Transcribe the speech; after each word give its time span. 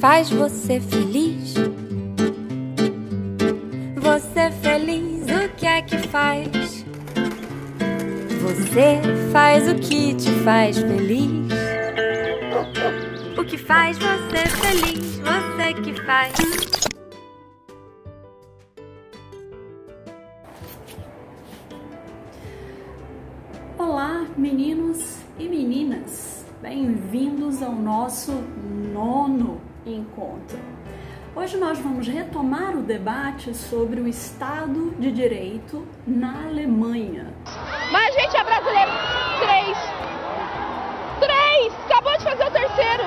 faz 0.00 0.30
você 0.30 0.80
feliz? 0.80 1.54
Você 3.96 4.50
feliz, 4.62 5.26
o 5.26 5.48
que 5.56 5.66
é 5.66 5.82
que 5.82 5.98
faz? 6.08 6.84
Você 8.40 9.00
faz 9.32 9.68
o 9.68 9.74
que 9.74 10.14
te 10.14 10.30
faz 10.44 10.78
feliz? 10.78 11.48
O 13.36 13.44
que 13.44 13.58
faz 13.58 13.98
você 13.98 14.46
feliz? 14.46 15.18
Você 15.18 15.74
que 15.82 15.94
faz. 16.04 16.32
Olá, 23.76 24.26
meninos 24.36 25.16
e 25.38 25.48
meninas. 25.48 26.44
Bem-vindos 26.62 27.62
ao 27.62 27.74
nosso. 27.74 28.32
Hoje 31.48 31.56
nós 31.56 31.78
vamos 31.78 32.06
retomar 32.06 32.76
o 32.76 32.82
debate 32.82 33.54
sobre 33.54 34.02
o 34.02 34.06
Estado 34.06 34.90
de 34.98 35.10
Direito 35.10 35.82
na 36.06 36.44
Alemanha. 36.44 37.32
Mas 37.90 38.14
a 38.14 38.20
gente 38.20 38.36
é 38.36 38.44
brasileiro. 38.44 38.90
Três. 39.40 39.78
Três! 41.18 41.72
Acabou 41.86 42.18
de 42.18 42.24
fazer 42.24 42.44
o 42.44 42.50
terceiro. 42.50 43.02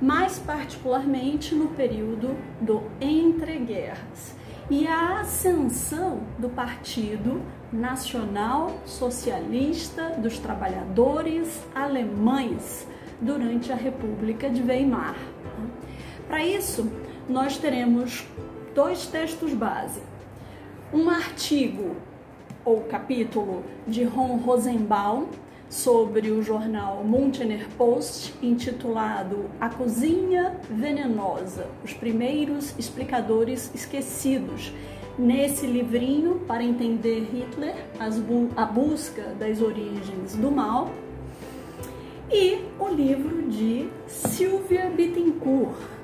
Mais 0.00 0.38
particularmente 0.38 1.52
no 1.52 1.66
período 1.70 2.36
do 2.60 2.80
entreguerras 3.00 4.36
e 4.70 4.86
a 4.86 5.22
ascensão 5.22 6.20
do 6.38 6.48
Partido 6.48 7.42
Nacional 7.72 8.70
Socialista 8.86 10.10
dos 10.10 10.38
Trabalhadores 10.38 11.66
Alemães 11.74 12.86
durante 13.20 13.72
a 13.72 13.76
República 13.76 14.48
de 14.48 14.62
Weimar. 14.62 15.16
Para 16.28 16.46
isso, 16.46 16.88
nós 17.30 17.56
teremos 17.56 18.26
dois 18.74 19.06
textos 19.06 19.54
base. 19.54 20.02
Um 20.92 21.08
artigo 21.08 21.94
ou 22.64 22.80
capítulo 22.80 23.62
de 23.86 24.02
Ron 24.02 24.36
Rosenbaum 24.38 25.28
sobre 25.68 26.32
o 26.32 26.42
jornal 26.42 27.04
Münchener 27.04 27.68
Post, 27.78 28.34
intitulado 28.42 29.48
A 29.60 29.68
Cozinha 29.68 30.56
Venenosa: 30.68 31.68
Os 31.84 31.92
Primeiros 31.92 32.74
Explicadores 32.76 33.70
Esquecidos. 33.72 34.72
Nesse 35.16 35.66
livrinho, 35.66 36.40
para 36.48 36.64
entender 36.64 37.28
Hitler, 37.32 37.76
bu 38.26 38.48
a 38.56 38.64
busca 38.64 39.22
das 39.38 39.62
origens 39.62 40.34
do 40.34 40.50
mal, 40.50 40.90
e 42.32 42.64
o 42.78 42.88
livro 42.88 43.48
de 43.48 43.88
Sylvia 44.08 44.90
Bittencourt, 44.90 45.99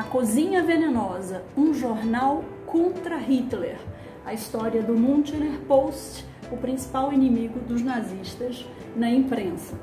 A 0.00 0.02
Cozinha 0.02 0.62
Venenosa, 0.62 1.44
um 1.54 1.74
jornal 1.74 2.42
contra 2.64 3.18
Hitler, 3.18 3.76
a 4.24 4.32
história 4.32 4.82
do 4.82 4.94
Münchener 4.94 5.60
Post, 5.68 6.24
o 6.50 6.56
principal 6.56 7.12
inimigo 7.12 7.60
dos 7.60 7.82
nazistas 7.82 8.64
na 8.96 9.10
imprensa. 9.10 9.78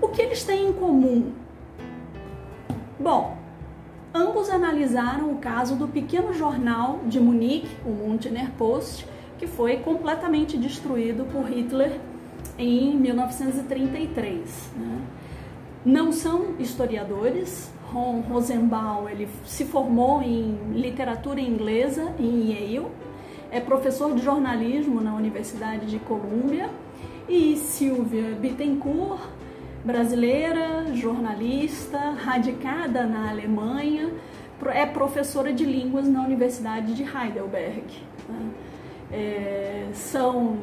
O 0.00 0.08
que 0.08 0.22
eles 0.22 0.42
têm 0.42 0.68
em 0.68 0.72
comum? 0.72 1.32
Bom, 2.98 3.36
ambos 4.14 4.48
analisaram 4.48 5.32
o 5.32 5.36
caso 5.36 5.76
do 5.76 5.86
pequeno 5.86 6.32
jornal 6.32 7.00
de 7.06 7.20
Munique, 7.20 7.68
o 7.84 7.90
Münchener 7.90 8.50
Post, 8.52 9.06
que 9.38 9.46
foi 9.46 9.80
completamente 9.80 10.56
destruído 10.56 11.30
por 11.30 11.44
Hitler 11.44 12.00
em 12.56 12.96
1933. 12.96 14.70
Né? 14.78 14.98
Não 15.84 16.10
são 16.10 16.54
historiadores. 16.58 17.70
Ron 17.92 18.20
Rosenbaum 18.20 19.08
ele 19.08 19.28
se 19.44 19.64
formou 19.64 20.22
em 20.22 20.56
literatura 20.72 21.40
inglesa 21.40 22.14
em 22.18 22.50
Yale, 22.50 22.86
é 23.50 23.60
professor 23.60 24.14
de 24.14 24.22
jornalismo 24.22 25.00
na 25.00 25.14
Universidade 25.14 25.86
de 25.86 25.98
Colômbia 25.98 26.70
e 27.28 27.56
Silvia 27.56 28.34
Bittencourt, 28.40 29.20
brasileira, 29.84 30.94
jornalista, 30.94 31.98
radicada 32.10 33.04
na 33.04 33.30
Alemanha, 33.30 34.10
é 34.66 34.84
professora 34.84 35.52
de 35.52 35.64
línguas 35.64 36.06
na 36.06 36.22
Universidade 36.22 36.94
de 36.94 37.02
Heidelberg. 37.02 37.84
Né? 38.28 38.50
É, 39.12 39.88
são 39.92 40.58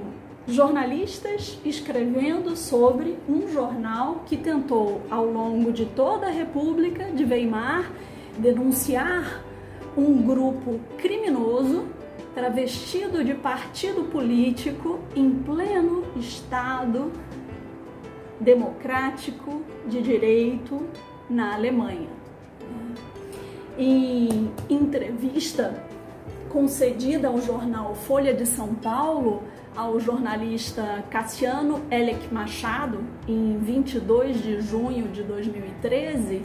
jornalistas 0.48 1.60
escrevendo 1.66 2.56
sobre 2.56 3.18
um 3.28 3.48
jornal 3.50 4.24
que 4.26 4.38
tentou, 4.38 5.02
ao 5.12 5.26
longo 5.26 5.74
de 5.74 5.86
toda 5.86 6.28
a 6.28 6.32
República 6.32 7.12
de 7.12 7.26
Weimar, 7.26 7.92
denunciar 8.38 9.44
um 9.96 10.22
grupo 10.22 10.80
criminoso 10.98 11.86
travestido 12.34 13.24
de 13.24 13.34
partido 13.34 14.06
político 14.06 15.00
em 15.16 15.32
pleno 15.32 16.06
Estado 16.16 17.12
democrático 18.40 19.64
de 19.88 20.02
direito 20.02 20.88
na 21.30 21.56
Alemanha. 21.56 22.10
Em 23.78 24.52
entrevista 24.70 25.84
concedida 26.50 27.28
ao 27.28 27.42
jornal 27.42 27.96
Folha 27.96 28.34
de 28.34 28.46
São 28.46 28.74
Paulo, 28.76 29.44
ao 29.78 30.00
jornalista 30.00 31.04
Cassiano 31.12 31.84
Elec 31.92 32.34
Machado, 32.34 33.00
em 33.28 33.60
22 33.60 34.42
de 34.42 34.60
junho 34.60 35.08
de 35.10 35.22
2013, 35.22 36.42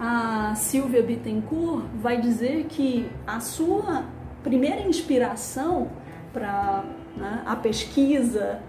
a 0.00 0.54
Silvia 0.56 1.02
Bittencourt 1.02 1.84
vai 2.00 2.18
dizer 2.18 2.64
que 2.64 3.06
a 3.26 3.40
sua 3.40 4.04
primeira 4.42 4.80
inspiração 4.80 5.90
para 6.32 6.82
né, 7.14 7.42
a 7.44 7.54
pesquisa 7.56 8.60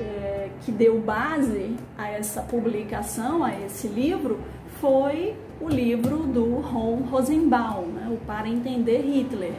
é, 0.00 0.50
que 0.62 0.72
deu 0.72 1.00
base 1.00 1.76
a 1.96 2.08
essa 2.08 2.42
publicação, 2.42 3.44
a 3.44 3.52
esse 3.60 3.86
livro, 3.86 4.40
foi 4.80 5.36
o 5.60 5.68
livro 5.68 6.18
do 6.18 6.56
Ron 6.56 7.02
Rosenbaum, 7.08 7.86
né, 7.86 8.08
o 8.10 8.16
Para 8.26 8.48
Entender 8.48 9.00
Hitler, 9.02 9.52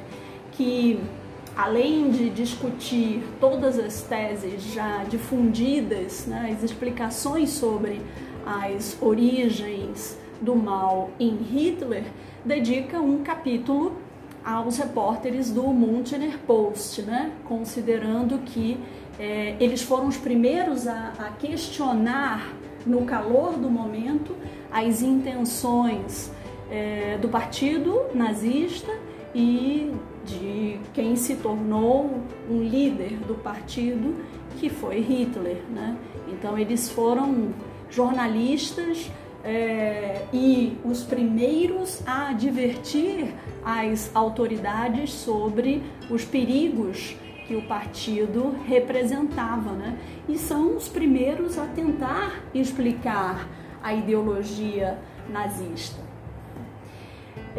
que 0.51 1.00
além 1.56 2.10
de 2.10 2.30
discutir 2.30 3.24
todas 3.40 3.78
as 3.78 4.02
teses 4.02 4.64
já 4.74 5.04
difundidas, 5.04 6.26
né, 6.26 6.54
as 6.56 6.64
explicações 6.64 7.50
sobre 7.50 8.02
as 8.46 8.98
origens 9.02 10.18
do 10.42 10.56
mal 10.56 11.12
em 11.20 11.36
Hitler, 11.36 12.04
dedica 12.46 13.00
um 13.00 13.24
capítulo 13.24 13.98
aos 14.44 14.78
repórteres 14.78 15.52
do 15.52 15.68
Münchener 15.68 16.40
Post, 16.40 17.02
né, 17.02 17.32
considerando 17.46 18.40
que 18.40 18.78
é, 19.20 19.56
eles 19.60 19.81
foram 19.81 20.08
os 20.08 20.18
primeiros 20.18 20.88
a, 20.88 21.14
a 21.20 21.30
questionar, 21.31 22.54
no 22.86 23.04
calor 23.04 23.58
do 23.58 23.70
momento, 23.70 24.34
as 24.72 25.02
intenções 25.02 26.31
é, 26.72 27.18
do 27.18 27.28
partido 27.28 28.06
nazista 28.14 28.92
e 29.36 29.92
de 30.29 30.79
quem 30.94 31.16
se 31.16 31.35
tornou 31.35 32.22
um 32.50 32.62
líder 32.62 33.17
do 33.28 33.35
partido, 33.35 34.16
que 34.57 34.69
foi 34.69 35.00
Hitler. 35.00 35.57
Né? 35.69 35.97
Então, 36.28 36.57
eles 36.57 36.90
foram 36.90 37.53
jornalistas 37.90 39.09
é, 39.44 40.25
e 40.34 40.78
os 40.84 41.03
primeiros 41.03 42.06
a 42.06 42.29
advertir 42.29 43.34
as 43.63 44.12
autoridades 44.13 45.12
sobre 45.12 45.81
os 46.09 46.25
perigos 46.25 47.16
que 47.47 47.56
o 47.56 47.63
partido 47.63 48.56
representava, 48.68 49.72
né? 49.72 49.97
E 50.28 50.38
são 50.38 50.77
os 50.77 50.88
primeiros 50.88 51.57
a 51.57 51.65
tentar 51.65 52.44
explicar 52.54 53.48
a 53.81 53.92
ideologia 53.92 55.00
nazista. 55.27 56.08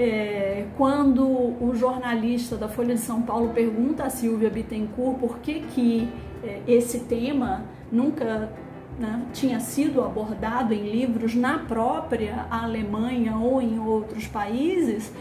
É, 0.02 0.64
quando 0.78 1.22
o 1.26 1.72
jornalista 1.74 2.56
da 2.56 2.70
Folha 2.70 2.94
de 2.94 3.02
São 3.02 3.20
Paulo 3.20 3.50
pergunta 3.50 4.04
a 4.04 4.08
Silvia 4.08 4.48
Bittencourt 4.48 5.18
por 5.18 5.40
que, 5.40 5.60
que 5.60 6.08
é, 6.42 6.62
esse 6.66 7.00
tema 7.00 7.66
nunca 7.92 8.50
né, 8.98 9.26
tinha 9.34 9.60
sido 9.60 10.02
abordado 10.02 10.72
em 10.72 10.90
livros 10.90 11.34
na 11.34 11.58
própria 11.58 12.46
Alemanha 12.50 13.36
ou 13.36 13.60
em 13.60 13.78
outros 13.78 14.26
países, 14.26 15.12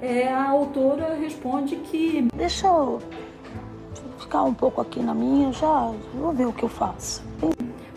é, 0.00 0.28
a 0.28 0.48
autora 0.48 1.16
responde 1.16 1.74
que. 1.74 2.28
Deixa 2.32 2.68
eu 2.68 3.00
ficar 4.20 4.44
um 4.44 4.54
pouco 4.54 4.80
aqui 4.80 5.00
na 5.00 5.14
minha, 5.14 5.52
já 5.52 5.92
vou 6.14 6.32
ver 6.32 6.46
o 6.46 6.52
que 6.52 6.62
eu 6.62 6.68
faço. 6.68 7.24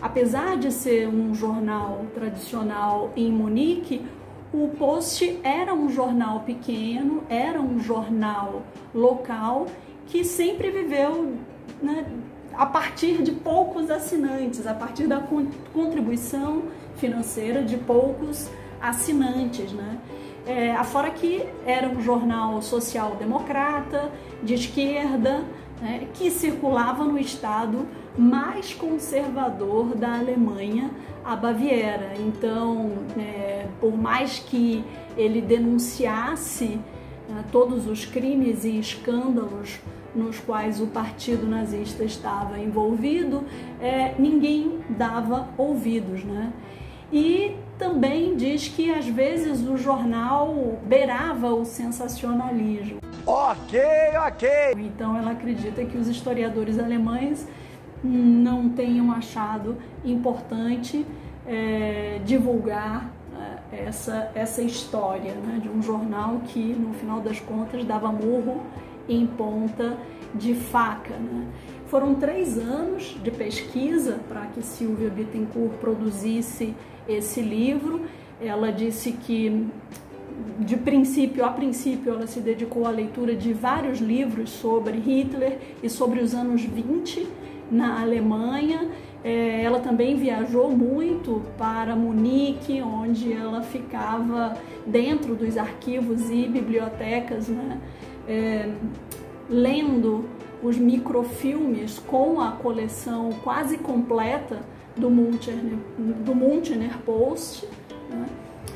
Apesar 0.00 0.56
de 0.56 0.72
ser 0.72 1.06
um 1.06 1.32
jornal 1.36 2.04
tradicional 2.12 3.12
em 3.14 3.30
Munique, 3.30 4.04
o 4.52 4.68
Post 4.68 5.40
era 5.42 5.72
um 5.72 5.88
jornal 5.88 6.40
pequeno, 6.40 7.22
era 7.28 7.60
um 7.60 7.80
jornal 7.80 8.62
local 8.94 9.66
que 10.06 10.24
sempre 10.24 10.70
viveu 10.70 11.34
né, 11.80 12.04
a 12.52 12.66
partir 12.66 13.22
de 13.22 13.32
poucos 13.32 13.90
assinantes, 13.90 14.66
a 14.66 14.74
partir 14.74 15.06
da 15.06 15.20
contribuição 15.72 16.64
financeira 16.96 17.62
de 17.62 17.78
poucos 17.78 18.50
assinantes, 18.80 19.72
né? 19.72 19.98
É, 20.44 20.72
afora 20.72 21.08
que 21.10 21.46
era 21.64 21.88
um 21.88 22.00
jornal 22.02 22.60
social-democrata, 22.60 24.10
de 24.42 24.54
esquerda, 24.54 25.44
né, 25.80 26.08
que 26.14 26.30
circulava 26.30 27.04
no 27.04 27.16
estado 27.16 27.86
mais 28.16 28.74
conservador 28.74 29.94
da 29.94 30.18
Alemanha, 30.18 30.90
a 31.24 31.34
Baviera. 31.36 32.14
Então, 32.18 32.92
é, 33.18 33.66
por 33.80 33.96
mais 33.96 34.38
que 34.38 34.84
ele 35.16 35.40
denunciasse 35.40 36.78
né, 37.28 37.44
todos 37.50 37.86
os 37.86 38.04
crimes 38.04 38.64
e 38.64 38.78
escândalos 38.78 39.80
nos 40.14 40.38
quais 40.38 40.80
o 40.80 40.86
partido 40.86 41.46
nazista 41.46 42.04
estava 42.04 42.58
envolvido, 42.58 43.44
é, 43.80 44.14
ninguém 44.18 44.80
dava 44.90 45.48
ouvidos, 45.56 46.22
né? 46.22 46.52
E 47.10 47.56
também 47.78 48.36
diz 48.36 48.68
que 48.68 48.90
às 48.90 49.06
vezes 49.06 49.66
o 49.66 49.76
jornal 49.76 50.78
beirava 50.84 51.52
o 51.54 51.64
sensacionalismo. 51.64 53.00
Ok, 53.26 53.80
ok. 54.26 54.48
Então 54.78 55.16
ela 55.16 55.32
acredita 55.32 55.84
que 55.84 55.96
os 55.96 56.08
historiadores 56.08 56.78
alemães 56.78 57.46
não 58.02 58.68
tenham 58.68 59.12
achado 59.12 59.76
importante 60.04 61.06
é, 61.46 62.20
divulgar 62.24 63.10
é, 63.72 63.84
essa, 63.84 64.30
essa 64.34 64.62
história 64.62 65.34
né, 65.34 65.60
de 65.62 65.68
um 65.68 65.82
jornal 65.82 66.40
que, 66.46 66.60
no 66.60 66.92
final 66.94 67.20
das 67.20 67.40
contas, 67.40 67.84
dava 67.84 68.10
murro 68.10 68.62
em 69.08 69.26
ponta 69.26 69.96
de 70.34 70.54
faca. 70.54 71.14
Né? 71.14 71.46
Foram 71.86 72.14
três 72.14 72.58
anos 72.58 73.16
de 73.22 73.30
pesquisa 73.30 74.18
para 74.28 74.46
que 74.46 74.62
Silvia 74.62 75.10
Bittencourt 75.10 75.74
produzisse 75.74 76.74
esse 77.08 77.40
livro. 77.40 78.02
Ela 78.40 78.72
disse 78.72 79.12
que 79.12 79.66
de 80.58 80.76
princípio 80.76 81.44
a 81.44 81.50
princípio 81.50 82.14
ela 82.14 82.26
se 82.26 82.40
dedicou 82.40 82.86
à 82.86 82.90
leitura 82.90 83.36
de 83.36 83.52
vários 83.52 84.00
livros 84.00 84.50
sobre 84.50 84.96
Hitler 84.98 85.58
e 85.82 85.90
sobre 85.90 86.20
os 86.20 86.34
anos 86.34 86.62
20 86.62 87.28
na 87.70 88.00
Alemanha. 88.00 88.88
É, 89.24 89.62
ela 89.62 89.78
também 89.78 90.16
viajou 90.16 90.70
muito 90.70 91.42
para 91.56 91.94
Munique, 91.94 92.82
onde 92.82 93.32
ela 93.32 93.62
ficava 93.62 94.56
dentro 94.84 95.34
dos 95.36 95.56
arquivos 95.56 96.28
e 96.28 96.48
bibliotecas, 96.48 97.48
né? 97.48 97.78
É, 98.26 98.68
lendo 99.48 100.24
os 100.62 100.76
microfilmes 100.76 101.98
com 101.98 102.40
a 102.40 102.52
coleção 102.52 103.30
quase 103.42 103.78
completa 103.78 104.60
do 104.96 105.10
Münchner, 105.10 105.76
do 105.98 106.98
Post. 107.04 107.66
Né? 108.08 108.26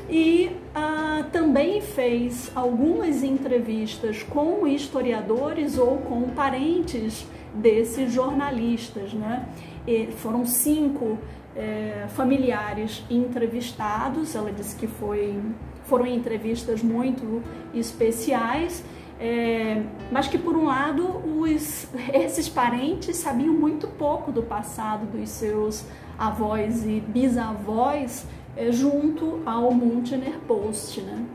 E 0.09 0.51
ah, 0.73 1.25
também 1.31 1.81
fez 1.81 2.51
algumas 2.55 3.23
entrevistas 3.23 4.23
com 4.23 4.67
historiadores 4.67 5.77
ou 5.77 5.97
com 5.97 6.23
parentes 6.29 7.25
desses 7.57 8.11
jornalistas. 8.11 9.13
Né? 9.13 9.47
E 9.85 10.07
foram 10.07 10.45
cinco 10.45 11.17
é, 11.55 12.05
familiares 12.09 13.03
entrevistados, 13.09 14.35
ela 14.35 14.51
disse 14.51 14.75
que 14.75 14.87
foi, 14.87 15.39
foram 15.85 16.05
entrevistas 16.05 16.83
muito 16.83 17.41
especiais 17.73 18.83
é, 19.19 19.81
mas 20.11 20.27
que 20.27 20.37
por 20.37 20.55
um 20.55 20.65
lado 20.65 21.07
os, 21.41 21.87
esses 22.13 22.47
parentes 22.47 23.15
sabiam 23.17 23.53
muito 23.53 23.87
pouco 23.87 24.31
do 24.31 24.43
passado 24.43 25.07
dos 25.07 25.29
seus 25.29 25.85
avós 26.17 26.85
e 26.85 26.99
bisavós 26.99 28.25
é, 28.55 28.71
junto 28.71 29.41
ao 29.45 29.73
Münchner 29.73 30.37
Post. 30.47 31.01
Né? 31.01 31.25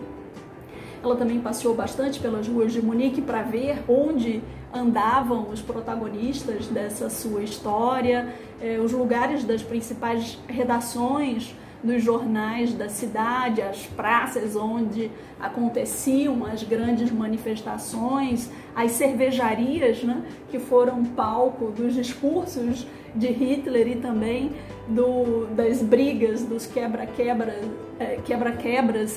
Ela 1.03 1.17
também 1.17 1.41
passeou 1.41 1.75
bastante 1.75 2.21
pelas 2.21 2.47
ruas 2.47 2.73
de 2.73 2.81
Munique 2.81 3.21
para 3.21 3.43
ver 3.43 3.83
onde 3.89 4.41
andavam 4.73 5.49
os 5.51 5.61
protagonistas 5.61 6.67
dessa 6.67 7.11
sua 7.11 7.43
história, 7.43 8.35
é, 8.61 8.79
os 8.79 8.93
lugares 8.93 9.45
das 9.45 9.63
principais 9.63 10.39
redações 10.49 11.55
dos 11.83 12.03
jornais 12.03 12.73
da 12.73 12.89
cidade, 12.89 13.61
as 13.61 13.87
praças 13.87 14.55
onde 14.55 15.11
aconteciam 15.41 16.47
as 16.47 16.63
grandes 16.63 17.11
manifestações, 17.11 18.49
as 18.75 18.93
cervejarias, 18.93 20.03
né, 20.05 20.23
que 20.49 20.61
foram 20.61 21.05
palco 21.05 21.73
dos 21.73 21.95
discursos 21.95 22.87
de 23.15 23.27
Hitler 23.27 23.89
e 23.89 23.97
também 23.97 24.53
do, 24.89 25.47
das 25.55 25.83
brigas, 25.83 26.45
dos 26.45 26.67
quebra-quebras 26.67 27.55
é, 27.99 28.19
quebra 28.25 28.57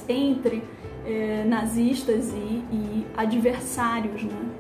entre 0.10 0.64
nazistas 1.46 2.34
e, 2.34 2.64
e 2.72 3.06
adversários. 3.16 4.24
Né? 4.24 4.55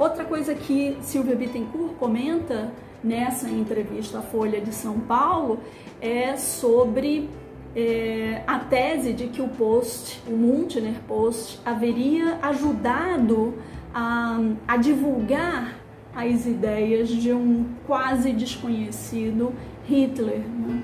Outra 0.00 0.24
coisa 0.24 0.54
que 0.54 0.96
Silvia 1.02 1.36
Bittencourt 1.36 1.92
comenta 1.98 2.72
nessa 3.04 3.50
entrevista 3.50 4.20
à 4.20 4.22
Folha 4.22 4.58
de 4.58 4.72
São 4.72 4.98
Paulo 4.98 5.60
é 6.00 6.38
sobre 6.38 7.28
é, 7.76 8.42
a 8.46 8.60
tese 8.60 9.12
de 9.12 9.26
que 9.26 9.42
o 9.42 9.48
Post, 9.48 10.22
o 10.26 10.30
Münchner 10.30 10.94
Post, 11.06 11.60
haveria 11.66 12.38
ajudado 12.40 13.52
a, 13.92 14.40
a 14.66 14.78
divulgar 14.78 15.76
as 16.14 16.46
ideias 16.46 17.10
de 17.10 17.34
um 17.34 17.66
quase 17.86 18.32
desconhecido 18.32 19.52
Hitler. 19.86 20.38
Né? 20.38 20.82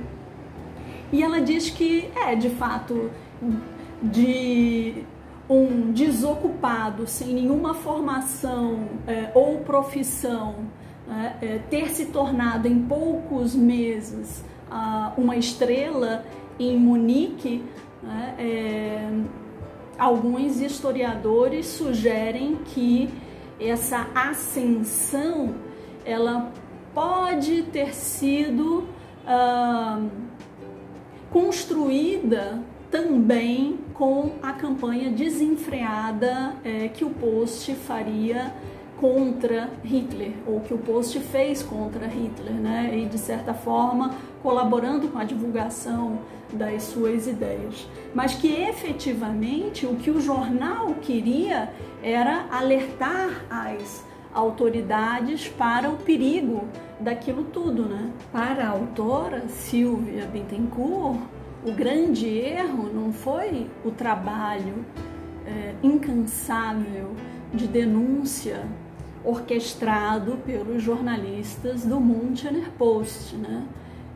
E 1.10 1.22
ela 1.22 1.40
diz 1.40 1.70
que 1.70 2.10
é, 2.14 2.34
de 2.34 2.50
fato, 2.50 3.10
de 4.02 5.06
um 5.48 5.92
desocupado, 5.92 7.06
sem 7.06 7.28
nenhuma 7.28 7.74
formação 7.74 8.88
é, 9.06 9.30
ou 9.34 9.58
profissão, 9.58 10.56
né, 11.06 11.36
é, 11.40 11.58
ter 11.70 11.90
se 11.90 12.06
tornado 12.06 12.66
em 12.66 12.82
poucos 12.82 13.54
meses 13.54 14.44
uma 15.16 15.36
estrela 15.36 16.24
em 16.58 16.76
Munique, 16.76 17.62
né, 18.02 18.34
é, 18.36 19.10
alguns 19.96 20.60
historiadores 20.60 21.66
sugerem 21.66 22.56
que 22.64 23.08
essa 23.60 24.08
ascensão 24.14 25.54
ela 26.04 26.52
pode 26.94 27.62
ter 27.64 27.94
sido 27.94 28.86
uh, 29.26 30.10
construída 31.30 32.62
também 32.90 33.78
com 33.94 34.32
a 34.42 34.52
campanha 34.52 35.10
desenfreada 35.10 36.54
é, 36.64 36.88
que 36.88 37.04
o 37.04 37.10
Post 37.10 37.74
faria 37.74 38.52
contra 39.00 39.68
Hitler, 39.84 40.32
ou 40.46 40.60
que 40.60 40.72
o 40.72 40.78
Post 40.78 41.20
fez 41.20 41.62
contra 41.62 42.06
Hitler, 42.06 42.54
né? 42.54 42.98
e 42.98 43.06
de 43.06 43.18
certa 43.18 43.52
forma 43.52 44.14
colaborando 44.42 45.08
com 45.08 45.18
a 45.18 45.24
divulgação 45.24 46.20
das 46.52 46.84
suas 46.84 47.26
ideias. 47.26 47.86
Mas 48.14 48.34
que 48.34 48.48
efetivamente 48.48 49.86
o 49.86 49.96
que 49.96 50.10
o 50.10 50.20
jornal 50.20 50.94
queria 50.94 51.70
era 52.02 52.46
alertar 52.50 53.44
as 53.50 54.04
autoridades 54.32 55.48
para 55.48 55.88
o 55.88 55.96
perigo 55.96 56.64
daquilo 57.00 57.44
tudo. 57.44 57.82
Né? 57.82 58.10
Para 58.32 58.66
a 58.66 58.70
autora 58.70 59.48
Silvia 59.48 60.26
Bittencourt, 60.26 61.18
o 61.66 61.72
grande 61.72 62.28
erro 62.28 62.88
não 62.94 63.12
foi 63.12 63.68
o 63.84 63.90
trabalho 63.90 64.84
é, 65.44 65.74
incansável 65.82 67.10
de 67.52 67.66
denúncia 67.66 68.64
orquestrado 69.24 70.38
pelos 70.46 70.80
jornalistas 70.80 71.84
do 71.84 71.98
Münchner 71.98 72.70
Post. 72.78 73.34
Né? 73.34 73.66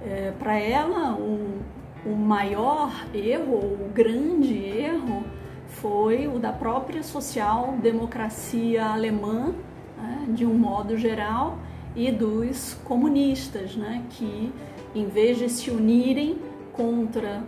É, 0.01 0.33
Para 0.39 0.57
ela, 0.61 1.15
o, 1.15 1.59
o 2.07 2.15
maior 2.15 2.93
erro, 3.13 3.57
o 3.57 3.91
grande 3.93 4.55
erro, 4.55 5.25
foi 5.67 6.29
o 6.29 6.39
da 6.39 6.53
própria 6.53 7.03
social-democracia 7.03 8.87
alemã, 8.87 9.53
né? 9.99 10.27
de 10.29 10.47
um 10.47 10.55
modo 10.55 10.97
geral, 10.97 11.59
e 11.97 12.13
dos 12.13 12.75
comunistas, 12.85 13.75
né? 13.75 14.05
que 14.11 14.53
em 14.95 15.07
vez 15.07 15.39
de 15.39 15.49
se 15.49 15.69
unirem 15.69 16.39
contra 16.73 17.43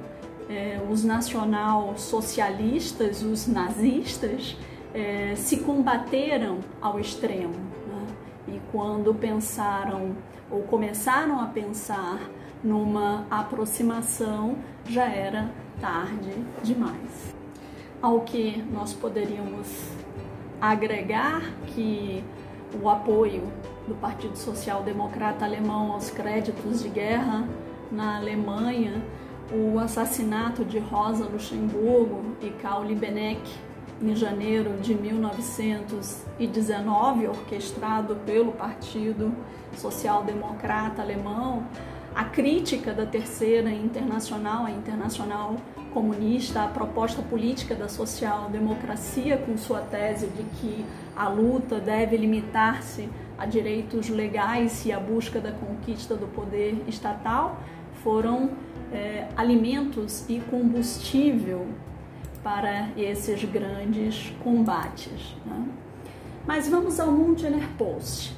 é, 0.49 0.81
os 0.91 1.05
nacional-socialistas, 1.05 3.23
os 3.23 3.47
nazistas, 3.47 4.57
é, 4.95 5.35
se 5.35 5.59
combateram 5.59 6.61
ao 6.81 6.99
extremo. 7.00 7.55
Né? 7.88 8.07
E 8.49 8.62
quando 8.71 9.12
pensaram 9.14 10.17
ou 10.50 10.62
começaram 10.62 11.41
a 11.41 11.47
pensar 11.47 12.21
numa 12.62 13.26
aproximação, 13.31 14.57
já 14.87 15.07
era 15.07 15.50
tarde 15.81 16.33
demais. 16.62 17.35
Ao 18.00 18.21
que 18.21 18.62
nós 18.73 18.93
poderíamos 18.93 19.67
agregar 20.61 21.43
que 21.69 22.23
o 22.81 22.88
apoio 22.88 23.43
do 23.87 23.95
Partido 23.95 24.37
Social 24.37 24.83
Democrata 24.83 25.45
Alemão 25.45 25.93
aos 25.93 26.11
créditos 26.11 26.83
de 26.83 26.88
guerra 26.88 27.47
na 27.92 28.16
Alemanha 28.16 29.04
o 29.52 29.78
assassinato 29.78 30.64
de 30.64 30.78
Rosa 30.78 31.26
Luxemburgo 31.26 32.34
e 32.40 32.49
Karl 32.50 32.84
Liebknecht 32.84 33.61
em 34.00 34.16
janeiro 34.16 34.78
de 34.80 34.94
1919, 34.94 37.28
orquestrado 37.28 38.16
pelo 38.26 38.52
Partido 38.52 39.32
Social 39.76 40.25
Democrata 40.25 41.02
Alemão, 41.02 41.64
a 42.14 42.25
crítica 42.25 42.92
da 42.92 43.06
Terceira 43.06 43.70
Internacional, 43.70 44.66
a 44.66 44.70
Internacional 44.70 45.56
Comunista, 45.94 46.64
a 46.64 46.68
proposta 46.68 47.22
política 47.22 47.75
da 47.75 47.88
social-democracia, 47.88 49.38
com 49.38 49.56
sua 49.56 49.80
tese 49.80 50.26
de 50.26 50.42
que 50.42 50.84
a 51.16 51.28
luta 51.28 51.78
deve 51.78 52.16
limitar-se 52.16 53.08
a 53.38 53.46
direitos 53.46 54.08
legais 54.08 54.84
e 54.84 54.92
a 54.92 55.00
busca 55.00 55.40
da 55.40 55.52
conquista 55.52 56.14
do 56.14 56.26
poder 56.26 56.82
estatal, 56.87 57.58
foram 58.02 58.50
é, 58.92 59.26
alimentos 59.37 60.25
e 60.28 60.40
combustível 60.40 61.66
para 62.42 62.88
esses 62.97 63.44
grandes 63.44 64.32
combates. 64.42 65.35
Né? 65.47 65.66
Mas 66.47 66.68
vamos 66.68 66.99
ao 66.99 67.11
Münchener 67.11 67.68
Post. 67.78 68.37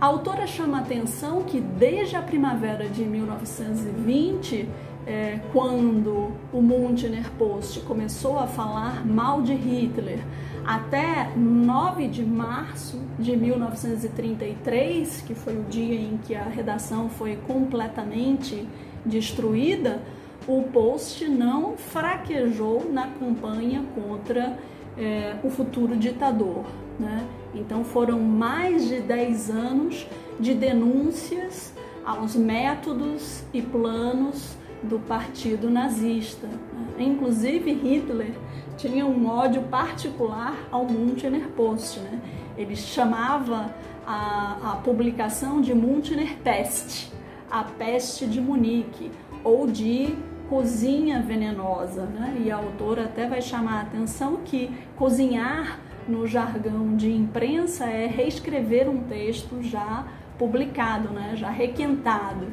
A 0.00 0.06
autora 0.06 0.46
chama 0.46 0.78
a 0.78 0.80
atenção 0.80 1.42
que 1.42 1.60
desde 1.60 2.16
a 2.16 2.22
primavera 2.22 2.88
de 2.88 3.04
1920, 3.04 4.66
é, 5.06 5.40
quando 5.52 6.32
o 6.52 6.62
Münchener 6.62 7.30
Post 7.32 7.80
começou 7.80 8.38
a 8.38 8.46
falar 8.46 9.06
mal 9.06 9.42
de 9.42 9.52
Hitler, 9.52 10.20
até 10.66 11.32
9 11.36 12.08
de 12.08 12.24
março 12.24 13.00
de 13.18 13.36
1933, 13.36 15.22
que 15.26 15.34
foi 15.34 15.56
o 15.56 15.64
dia 15.64 15.94
em 15.94 16.18
que 16.18 16.34
a 16.34 16.44
redação 16.44 17.08
foi 17.08 17.36
completamente 17.46 18.66
destruída, 19.04 20.02
o 20.46 20.62
Post 20.64 21.28
não 21.28 21.76
fraquejou 21.76 22.90
na 22.90 23.08
campanha 23.08 23.84
contra 23.94 24.58
é, 24.96 25.36
o 25.42 25.50
futuro 25.50 25.96
ditador. 25.96 26.64
Né? 26.98 27.26
Então 27.54 27.84
foram 27.84 28.18
mais 28.18 28.88
de 28.88 29.00
10 29.00 29.50
anos 29.50 30.06
de 30.38 30.54
denúncias 30.54 31.74
aos 32.04 32.34
métodos 32.34 33.42
e 33.52 33.62
planos 33.62 34.56
do 34.82 34.98
partido 34.98 35.70
nazista. 35.70 36.46
Né? 36.46 37.04
Inclusive 37.04 37.72
Hitler 37.72 38.32
tinha 38.80 39.04
um 39.04 39.28
ódio 39.28 39.62
particular 39.62 40.56
ao 40.70 40.86
Münchener 40.86 41.48
Post. 41.48 42.00
Né? 42.00 42.18
Ele 42.56 42.74
chamava 42.74 43.74
a, 44.06 44.72
a 44.72 44.76
publicação 44.76 45.60
de 45.60 45.74
Münchener 45.74 46.38
Pest, 46.38 47.12
a 47.50 47.62
peste 47.62 48.26
de 48.26 48.40
Munique, 48.40 49.10
ou 49.44 49.66
de 49.66 50.16
cozinha 50.48 51.20
venenosa. 51.20 52.04
Né? 52.06 52.42
E 52.44 52.50
a 52.50 52.56
autora 52.56 53.04
até 53.04 53.26
vai 53.26 53.42
chamar 53.42 53.74
a 53.74 53.80
atenção 53.82 54.38
que 54.44 54.70
cozinhar 54.96 55.78
no 56.08 56.26
jargão 56.26 56.96
de 56.96 57.12
imprensa 57.12 57.84
é 57.84 58.06
reescrever 58.06 58.88
um 58.88 59.02
texto 59.04 59.62
já 59.62 60.06
publicado, 60.38 61.10
né? 61.10 61.34
já 61.36 61.50
requentado. 61.50 62.46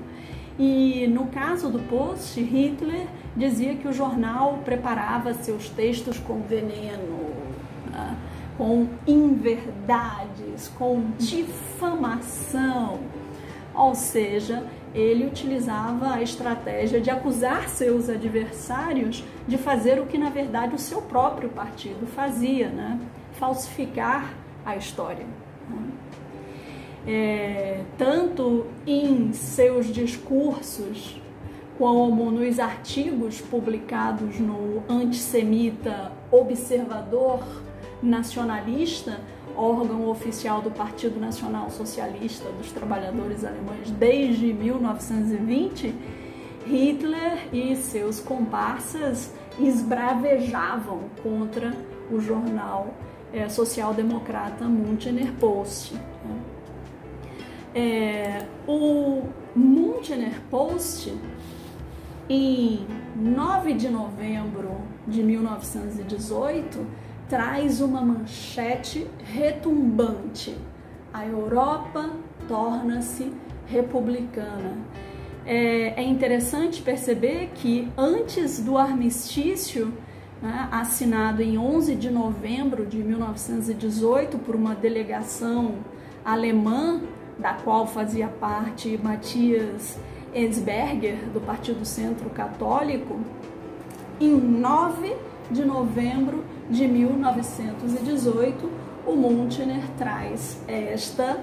E 0.60 1.08
no 1.08 1.28
caso 1.28 1.70
do 1.70 1.80
Post, 1.80 2.42
Hitler 2.42 3.08
dizia 3.36 3.76
que 3.76 3.88
o 3.88 3.94
jornal 3.94 4.60
preparava 4.66 5.34
seus 5.34 5.70
textos 5.70 6.18
com 6.20 6.42
veneno, 6.42 7.32
né? 7.92 8.18
com 8.58 8.88
inverdades, 9.06 10.68
com 10.70 11.12
difamação. 11.20 13.00
Ou 13.76 13.94
seja, 13.94 14.66
ele 14.96 15.28
utilizava 15.28 16.14
a 16.14 16.24
estratégia 16.24 17.00
de 17.00 17.12
acusar 17.12 17.70
seus 17.70 18.10
adversários 18.10 19.24
de 19.48 19.58
fazer 19.58 20.00
o 20.00 20.08
que 20.08 20.18
na 20.18 20.32
verdade 20.32 20.74
o 20.74 20.80
seu 20.80 21.04
próprio 21.04 21.50
partido 21.50 22.08
fazia, 22.08 22.70
né? 22.70 23.00
falsificar 23.34 24.34
a 24.66 24.76
história. 24.76 25.26
Né? 25.70 25.78
É, 27.08 27.84
tanto 27.98 28.66
em 28.86 29.32
seus 29.32 29.88
discursos 29.88 31.22
como 31.78 32.30
nos 32.32 32.60
artigos 32.60 33.40
publicados 33.40 34.38
no 34.40 34.84
antissemita 34.90 36.12
Observador 36.30 37.42
Nacionalista, 38.04 39.22
órgão 39.56 40.10
oficial 40.10 40.62
do 40.62 40.70
Partido 40.70 41.20
Nacional 41.20 41.70
Socialista 41.70 42.50
dos 42.52 42.72
Trabalhadores 42.74 43.46
Alemães 43.46 43.90
desde 43.92 44.54
1920, 44.54 45.96
Hitler 46.66 47.48
e 47.54 47.76
seus 47.78 48.20
comparsas 48.20 49.34
esbravejavam 49.58 51.04
contra 51.24 51.74
o 52.12 52.20
jornal 52.20 52.94
é, 53.32 53.48
social-democrata 53.48 54.66
Münchener 54.66 55.32
Post. 55.40 55.94
Né? 55.94 56.57
É, 57.79 58.43
o 58.67 59.22
Münchener 59.55 60.41
Post, 60.50 61.13
em 62.27 62.88
9 63.15 63.74
de 63.74 63.88
novembro 63.88 64.81
de 65.07 65.22
1918, 65.22 66.84
traz 67.29 67.79
uma 67.79 68.01
manchete 68.01 69.05
retumbante. 69.24 70.57
A 71.13 71.27
Europa 71.27 72.10
torna-se 72.48 73.31
republicana. 73.67 74.75
É, 75.46 76.01
é, 76.01 76.03
interessante 76.03 76.81
perceber 76.81 77.51
que 77.53 77.91
antes 77.96 78.60
do 78.60 78.75
armistício, 78.75 79.93
né, 80.41 80.67
assinado 80.72 81.43
em 81.43 81.60
11 81.60 81.93
de 81.93 82.10
novembro 82.10 82.88
de 82.88 82.98
1918 82.98 84.39
por 84.39 84.55
uma 84.55 84.74
delegação 84.74 85.75
alemã, 86.25 87.00
da 87.39 87.53
qual 87.53 87.88
fazia 87.88 88.27
parte 88.27 89.00
Matias 89.01 89.98
Ensberger, 90.34 91.17
do 91.34 91.39
Partido 91.41 91.86
Centro 91.86 92.29
Católico, 92.29 93.20
em 94.20 94.36
9 94.36 95.15
de 95.51 95.63
novembro 95.63 96.44
de 96.70 96.88
1918, 96.88 98.70
o 99.06 99.15
Münchener 99.15 99.84
traz 99.98 100.62
esta 100.67 101.39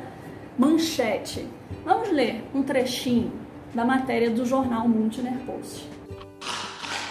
manchete. 0.58 1.48
Vamos 1.84 2.10
ler 2.10 2.44
um 2.54 2.62
trechinho 2.62 3.32
da 3.74 3.84
matéria 3.84 4.30
do 4.30 4.44
jornal 4.44 4.86
Münchener 4.88 5.38
Post. 5.46 5.88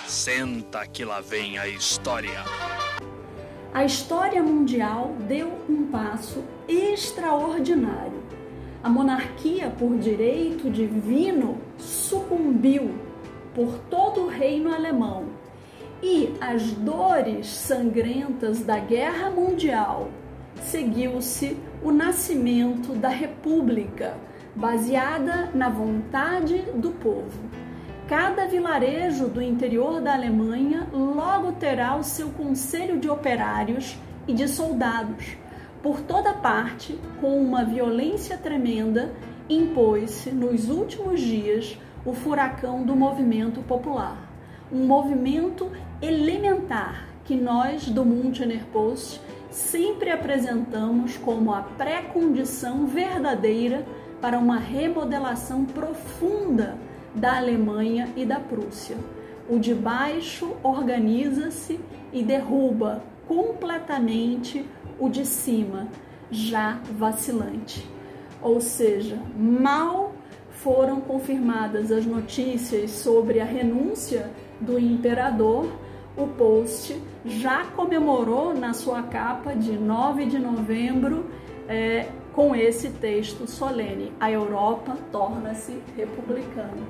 Senta 0.05 0.85
que 0.85 1.03
lá 1.03 1.21
vem 1.21 1.57
a 1.57 1.67
história. 1.67 2.43
A 3.73 3.83
história 3.83 4.43
mundial 4.43 5.15
deu 5.27 5.51
um 5.67 5.87
passo 5.87 6.43
extraordinário. 6.67 8.21
A 8.83 8.89
monarquia 8.89 9.69
por 9.69 9.97
direito 9.97 10.69
divino 10.69 11.57
sucumbiu 11.77 12.91
por 13.55 13.79
todo 13.89 14.25
o 14.25 14.27
reino 14.27 14.73
alemão 14.73 15.27
e 16.01 16.33
as 16.41 16.73
dores 16.73 17.47
sangrentas 17.47 18.59
da 18.59 18.77
Guerra 18.79 19.29
Mundial 19.29 20.09
seguiu-se 20.61 21.57
o 21.81 21.93
nascimento 21.93 22.93
da 22.93 23.07
República, 23.07 24.17
baseada 24.53 25.49
na 25.53 25.69
vontade 25.69 26.57
do 26.75 26.91
povo. 26.91 27.39
Cada 28.09 28.47
vilarejo 28.47 29.29
do 29.29 29.41
interior 29.41 30.01
da 30.01 30.11
Alemanha 30.13 30.89
logo 30.91 31.53
terá 31.53 31.95
o 31.95 32.03
seu 32.03 32.31
conselho 32.31 32.99
de 32.99 33.09
operários 33.09 33.97
e 34.27 34.33
de 34.33 34.45
soldados. 34.45 35.37
Por 35.83 36.01
toda 36.01 36.33
parte, 36.33 36.99
com 37.21 37.37
uma 37.37 37.63
violência 37.63 38.37
tremenda, 38.37 39.13
impôs-se 39.47 40.31
nos 40.31 40.69
últimos 40.69 41.21
dias 41.21 41.77
o 42.03 42.13
furacão 42.13 42.83
do 42.83 42.95
movimento 42.95 43.61
popular 43.61 44.33
um 44.73 44.87
movimento 44.87 45.71
elementar 46.01 47.05
que 47.25 47.35
nós 47.35 47.87
do 47.87 48.03
Münchener 48.03 48.65
Post 48.73 49.21
sempre 49.51 50.09
apresentamos 50.09 51.15
como 51.15 51.53
a 51.53 51.61
pré-condição 51.61 52.87
verdadeira 52.87 53.85
para 54.19 54.39
uma 54.39 54.57
remodelação 54.57 55.63
profunda 55.63 56.75
da 57.13 57.37
Alemanha 57.37 58.09
e 58.15 58.25
da 58.25 58.39
Prússia. 58.39 58.97
O 59.47 59.59
de 59.59 59.75
baixo 59.75 60.55
organiza-se 60.63 61.79
e 62.11 62.23
derruba 62.23 63.03
completamente 63.27 64.65
o 64.99 65.09
de 65.09 65.25
cima, 65.25 65.87
já 66.31 66.79
vacilante. 66.97 67.87
Ou 68.41 68.59
seja, 68.59 69.19
mal 69.37 70.13
foram 70.49 71.01
confirmadas 71.01 71.91
as 71.91 72.05
notícias 72.05 72.91
sobre 72.91 73.39
a 73.39 73.45
renúncia 73.45 74.31
do 74.59 74.79
imperador, 74.79 75.69
o 76.15 76.27
Post 76.27 77.01
já 77.25 77.65
comemorou 77.65 78.53
na 78.53 78.73
sua 78.73 79.01
capa 79.03 79.55
de 79.55 79.73
9 79.77 80.25
de 80.25 80.37
novembro 80.37 81.25
é, 81.67 82.07
com 82.33 82.55
esse 82.55 82.89
texto 82.89 83.49
solene: 83.49 84.11
A 84.19 84.31
Europa 84.31 84.95
torna-se 85.11 85.81
republicana. 85.97 86.83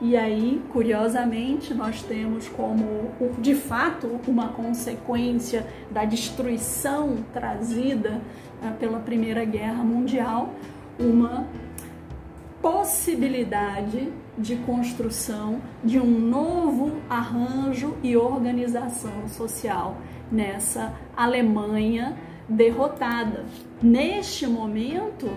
E 0.00 0.16
aí, 0.16 0.60
curiosamente, 0.72 1.72
nós 1.72 2.02
temos 2.02 2.48
como, 2.48 3.10
de 3.38 3.54
fato, 3.54 4.20
uma 4.26 4.48
consequência 4.48 5.66
da 5.90 6.04
destruição 6.04 7.18
trazida 7.32 8.20
né, 8.60 8.76
pela 8.78 8.98
Primeira 8.98 9.44
Guerra 9.44 9.84
Mundial, 9.84 10.52
uma 10.98 11.46
possibilidade 12.60 14.12
de 14.36 14.56
construção 14.56 15.60
de 15.82 16.00
um 16.00 16.18
novo 16.18 16.96
arranjo 17.08 17.96
e 18.02 18.16
organização 18.16 19.28
social 19.28 19.96
nessa 20.30 20.92
Alemanha 21.16 22.16
derrotada. 22.48 23.44
Neste 23.80 24.46
momento, 24.46 25.30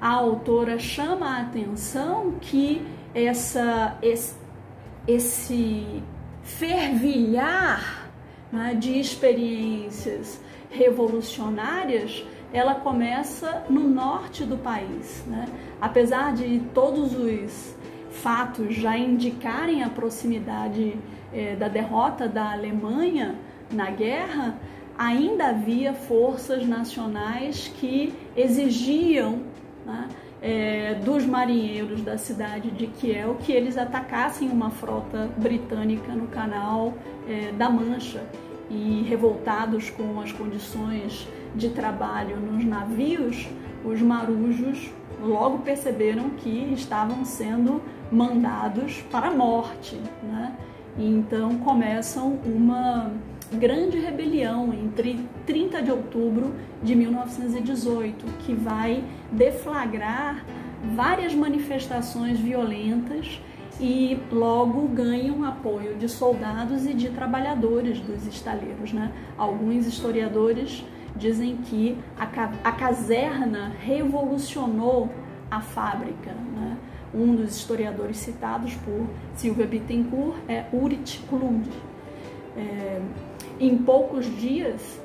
a 0.00 0.10
autora 0.10 0.78
chama 0.78 1.26
a 1.26 1.40
atenção 1.40 2.32
que 2.40 2.82
essa, 3.14 3.96
esse, 4.02 4.34
esse 5.06 6.02
fervilhar 6.42 8.10
né, 8.52 8.74
de 8.74 8.98
experiências 8.98 10.40
revolucionárias 10.70 12.24
ela 12.54 12.76
começa 12.76 13.64
no 13.68 13.80
norte 13.80 14.44
do 14.44 14.56
país. 14.56 15.24
Né? 15.26 15.46
Apesar 15.80 16.32
de 16.32 16.60
todos 16.72 17.12
os 17.12 17.74
fatos 18.12 18.76
já 18.76 18.96
indicarem 18.96 19.82
a 19.82 19.90
proximidade 19.90 20.96
eh, 21.32 21.56
da 21.56 21.66
derrota 21.66 22.28
da 22.28 22.52
Alemanha 22.52 23.34
na 23.72 23.90
guerra, 23.90 24.56
ainda 24.96 25.48
havia 25.48 25.92
forças 25.92 26.64
nacionais 26.64 27.72
que 27.80 28.14
exigiam 28.36 29.40
né, 29.84 30.08
é, 30.44 31.00
dos 31.02 31.24
marinheiros 31.24 32.02
da 32.02 32.18
cidade 32.18 32.70
de 32.70 32.86
Kiel 32.86 33.38
que 33.42 33.50
eles 33.50 33.78
atacassem 33.78 34.50
uma 34.50 34.70
frota 34.70 35.30
britânica 35.38 36.12
no 36.12 36.26
canal 36.26 36.92
é, 37.26 37.50
da 37.52 37.70
Mancha 37.70 38.22
e 38.70 39.02
revoltados 39.08 39.88
com 39.88 40.20
as 40.20 40.32
condições 40.32 41.26
de 41.54 41.70
trabalho 41.70 42.36
nos 42.36 42.62
navios, 42.62 43.48
os 43.84 44.02
marujos 44.02 44.90
logo 45.22 45.58
perceberam 45.58 46.30
que 46.30 46.72
estavam 46.74 47.24
sendo 47.24 47.80
mandados 48.12 49.02
para 49.10 49.28
a 49.28 49.30
morte, 49.30 49.98
né? 50.22 50.54
E 50.98 51.06
então 51.08 51.58
começam 51.58 52.38
uma 52.44 53.10
grande 53.54 53.98
rebelião 53.98 54.72
entre 54.72 55.26
30 55.46 55.82
de 55.82 55.90
outubro 55.90 56.54
de 56.82 56.94
1918, 56.94 58.24
que 58.40 58.54
vai 58.54 59.02
deflagrar 59.30 60.44
várias 60.94 61.34
manifestações 61.34 62.38
violentas 62.38 63.40
e 63.80 64.18
logo 64.30 64.86
ganham 64.88 65.44
apoio 65.44 65.96
de 65.96 66.08
soldados 66.08 66.86
e 66.86 66.94
de 66.94 67.10
trabalhadores 67.10 68.00
dos 68.00 68.26
estaleiros. 68.26 68.92
Né? 68.92 69.10
Alguns 69.36 69.86
historiadores 69.86 70.84
dizem 71.16 71.56
que 71.56 71.96
a, 72.18 72.24
a 72.68 72.72
caserna 72.72 73.72
revolucionou 73.80 75.10
a 75.50 75.60
fábrica. 75.60 76.32
Né? 76.32 76.76
Um 77.14 77.34
dos 77.34 77.56
historiadores 77.56 78.16
citados 78.18 78.74
por 78.76 79.06
Silvia 79.34 79.66
Bittencourt 79.66 80.36
é 80.48 80.64
Urit 80.72 81.20
Klund. 81.28 81.68
É, 82.56 83.00
em 83.58 83.78
poucos 83.78 84.26
dias, 84.38 85.00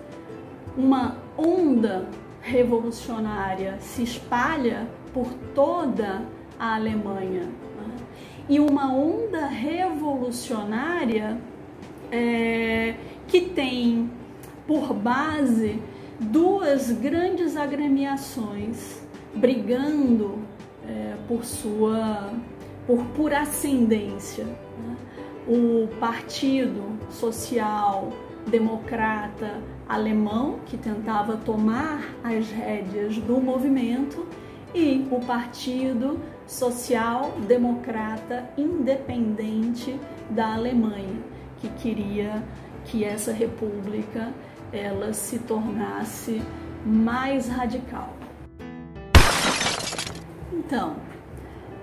uma 0.78 1.18
onda 1.38 2.08
revolucionária 2.42 3.78
se 3.80 4.04
espalha 4.04 4.88
por 5.14 5.28
toda 5.54 6.24
a 6.58 6.76
Alemanha. 6.76 7.44
Né? 7.44 7.96
E 8.48 8.60
uma 8.60 8.94
onda 8.94 9.46
revolucionária 9.46 11.38
é, 12.12 12.96
que 13.28 13.42
tem 13.42 14.10
por 14.68 14.94
base 14.94 15.82
duas 16.20 16.92
grandes 16.92 17.56
agremiações 17.56 19.02
brigando 19.34 20.40
é, 20.88 21.16
por 21.28 21.46
sua 21.46 22.34
por, 22.86 23.06
por 23.16 23.34
ascendência. 23.34 24.46
Né? 24.46 24.98
O 25.48 25.88
Partido 26.00 26.98
Social 27.12 28.12
democrata 28.50 29.62
alemão 29.88 30.60
que 30.66 30.78
tentava 30.78 31.38
tomar 31.38 32.04
as 32.24 32.50
rédeas 32.50 33.18
do 33.18 33.40
movimento 33.40 34.28
e 34.74 35.08
o 35.10 35.20
Partido 35.20 36.20
Social 36.46 37.32
Democrata 37.48 38.50
Independente 38.58 40.00
da 40.30 40.54
Alemanha, 40.54 41.22
que 41.58 41.70
queria 41.70 42.44
que 42.86 43.04
essa 43.04 43.32
república 43.32 44.32
ela 44.72 45.14
se 45.14 45.40
tornasse 45.40 46.42
mais 46.86 47.48
radical. 47.48 48.14
Então, 50.54 50.98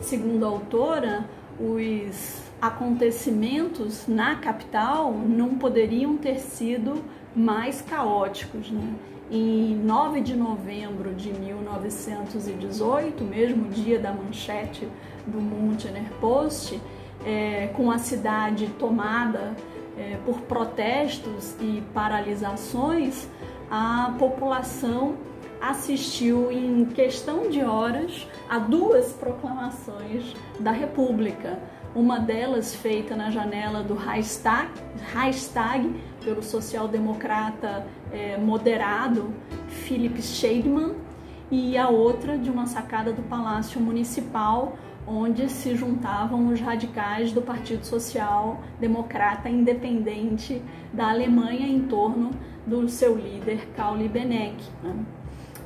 Segundo 0.00 0.44
a 0.44 0.48
autora, 0.48 1.24
os 1.60 2.43
acontecimentos 2.60 4.06
na 4.06 4.36
capital 4.36 5.12
não 5.12 5.56
poderiam 5.56 6.16
ter 6.16 6.38
sido 6.38 7.02
mais 7.34 7.82
caóticos. 7.82 8.70
Né? 8.70 8.94
Em 9.30 9.74
9 9.76 10.20
de 10.20 10.36
novembro 10.36 11.14
de 11.14 11.32
1918, 11.32 13.24
mesmo 13.24 13.68
dia 13.68 13.98
da 13.98 14.12
manchete 14.12 14.88
do 15.26 15.40
Münchner 15.40 16.10
Post, 16.20 16.80
é, 17.24 17.68
com 17.74 17.90
a 17.90 17.98
cidade 17.98 18.66
tomada 18.78 19.56
é, 19.96 20.18
por 20.24 20.40
protestos 20.42 21.56
e 21.60 21.82
paralisações, 21.92 23.26
a 23.70 24.14
população 24.18 25.14
assistiu 25.60 26.52
em 26.52 26.84
questão 26.84 27.48
de 27.48 27.62
horas 27.62 28.28
a 28.48 28.58
duas 28.58 29.12
proclamações 29.12 30.34
da 30.60 30.70
República 30.70 31.58
uma 31.94 32.18
delas 32.18 32.74
feita 32.74 33.14
na 33.14 33.30
janela 33.30 33.82
do 33.82 33.94
Reichstag, 33.94 34.70
Reichstag 35.12 35.94
pelo 36.24 36.42
social-democrata 36.42 37.86
é, 38.12 38.36
moderado 38.36 39.32
Philipp 39.68 40.20
Scheidmann, 40.20 40.94
e 41.50 41.76
a 41.76 41.88
outra 41.88 42.36
de 42.36 42.50
uma 42.50 42.66
sacada 42.66 43.12
do 43.12 43.22
Palácio 43.22 43.80
Municipal, 43.80 44.76
onde 45.06 45.48
se 45.48 45.76
juntavam 45.76 46.48
os 46.48 46.60
radicais 46.60 47.32
do 47.32 47.42
Partido 47.42 47.84
Social 47.84 48.60
Democrata 48.80 49.48
Independente 49.48 50.62
da 50.92 51.10
Alemanha 51.10 51.68
em 51.68 51.80
torno 51.82 52.30
do 52.66 52.88
seu 52.88 53.14
líder 53.14 53.68
Karl 53.76 53.96
Liebknecht. 53.96 54.70
Né? 54.82 54.94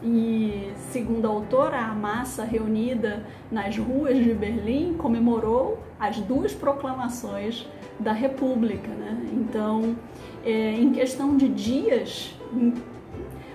E, 0.03 0.73
segundo 0.91 1.27
a 1.27 1.31
autora, 1.31 1.79
a 1.79 1.95
massa 1.95 2.45
reunida 2.45 3.27
nas 3.51 3.77
ruas 3.77 4.17
de 4.17 4.33
Berlim 4.33 4.95
comemorou 4.95 5.79
as 5.99 6.21
duas 6.21 6.55
proclamações 6.55 7.67
da 7.99 8.13
República. 8.13 8.89
Né? 8.89 9.29
Então, 9.33 9.97
é, 10.45 10.73
em 10.73 10.93
questão 10.93 11.37
de 11.37 11.49
dias, 11.49 12.35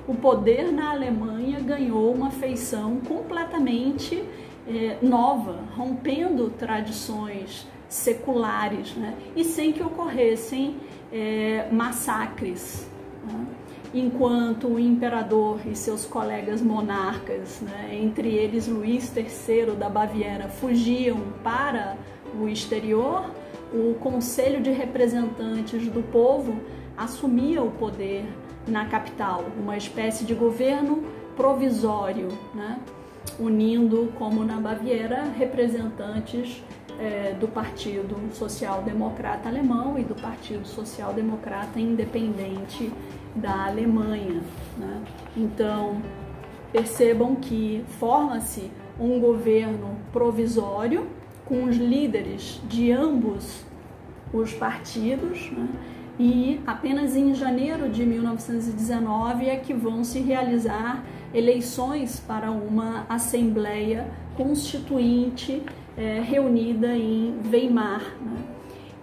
o 0.07 0.15
poder 0.15 0.71
na 0.71 0.91
Alemanha 0.91 1.59
ganhou 1.61 2.13
uma 2.13 2.29
feição 2.29 2.97
completamente 3.07 4.23
é, 4.67 4.97
nova, 5.01 5.59
rompendo 5.75 6.49
tradições 6.49 7.67
seculares 7.87 8.95
né? 8.95 9.13
e 9.35 9.43
sem 9.43 9.71
que 9.71 9.81
ocorressem 9.81 10.75
é, 11.11 11.69
massacres. 11.71 12.89
Né? 13.25 13.45
Enquanto 13.93 14.67
o 14.67 14.79
imperador 14.79 15.59
e 15.65 15.75
seus 15.75 16.05
colegas 16.05 16.61
monarcas, 16.61 17.61
né, 17.61 17.99
entre 18.01 18.29
eles 18.29 18.67
Luís 18.67 19.11
III 19.15 19.75
da 19.77 19.87
Baviera, 19.87 20.49
fugiam 20.49 21.21
para 21.43 21.95
o 22.39 22.47
exterior, 22.47 23.29
o 23.71 23.93
Conselho 23.95 24.61
de 24.61 24.71
Representantes 24.71 25.87
do 25.89 26.01
Povo 26.01 26.55
assumia 26.97 27.61
o 27.61 27.71
poder 27.71 28.25
na 28.67 28.85
capital, 28.85 29.45
uma 29.59 29.77
espécie 29.77 30.25
de 30.25 30.33
governo 30.33 31.03
provisório, 31.35 32.29
né, 32.53 32.79
unindo, 33.39 34.11
como 34.17 34.43
na 34.43 34.57
Baviera, 34.59 35.23
representantes 35.37 36.63
é, 36.99 37.35
do 37.39 37.47
Partido 37.47 38.15
Social 38.33 38.81
Democrata 38.83 39.49
Alemão 39.49 39.97
e 39.97 40.03
do 40.03 40.15
Partido 40.15 40.67
Social 40.67 41.13
Democrata 41.13 41.79
Independente 41.79 42.91
da 43.35 43.65
Alemanha. 43.65 44.41
Né? 44.77 45.01
Então, 45.35 46.01
percebam 46.71 47.35
que 47.35 47.83
forma-se 47.99 48.71
um 48.99 49.19
governo 49.19 49.97
provisório 50.11 51.07
com 51.45 51.65
os 51.65 51.75
líderes 51.75 52.61
de 52.67 52.91
ambos 52.91 53.63
os 54.31 54.53
partidos, 54.53 55.51
né? 55.51 55.67
e 56.19 56.61
apenas 56.65 57.15
em 57.15 57.33
janeiro 57.33 57.89
de 57.89 58.05
1919 58.05 59.47
é 59.47 59.55
que 59.55 59.73
vão 59.73 60.03
se 60.03 60.19
realizar 60.19 61.03
eleições 61.33 62.19
para 62.19 62.51
uma 62.51 63.05
Assembleia 63.09 64.07
Constituinte 64.35 65.63
é, 65.97 66.21
reunida 66.21 66.95
em 66.95 67.35
Weimar. 67.51 68.15
Né? 68.21 68.37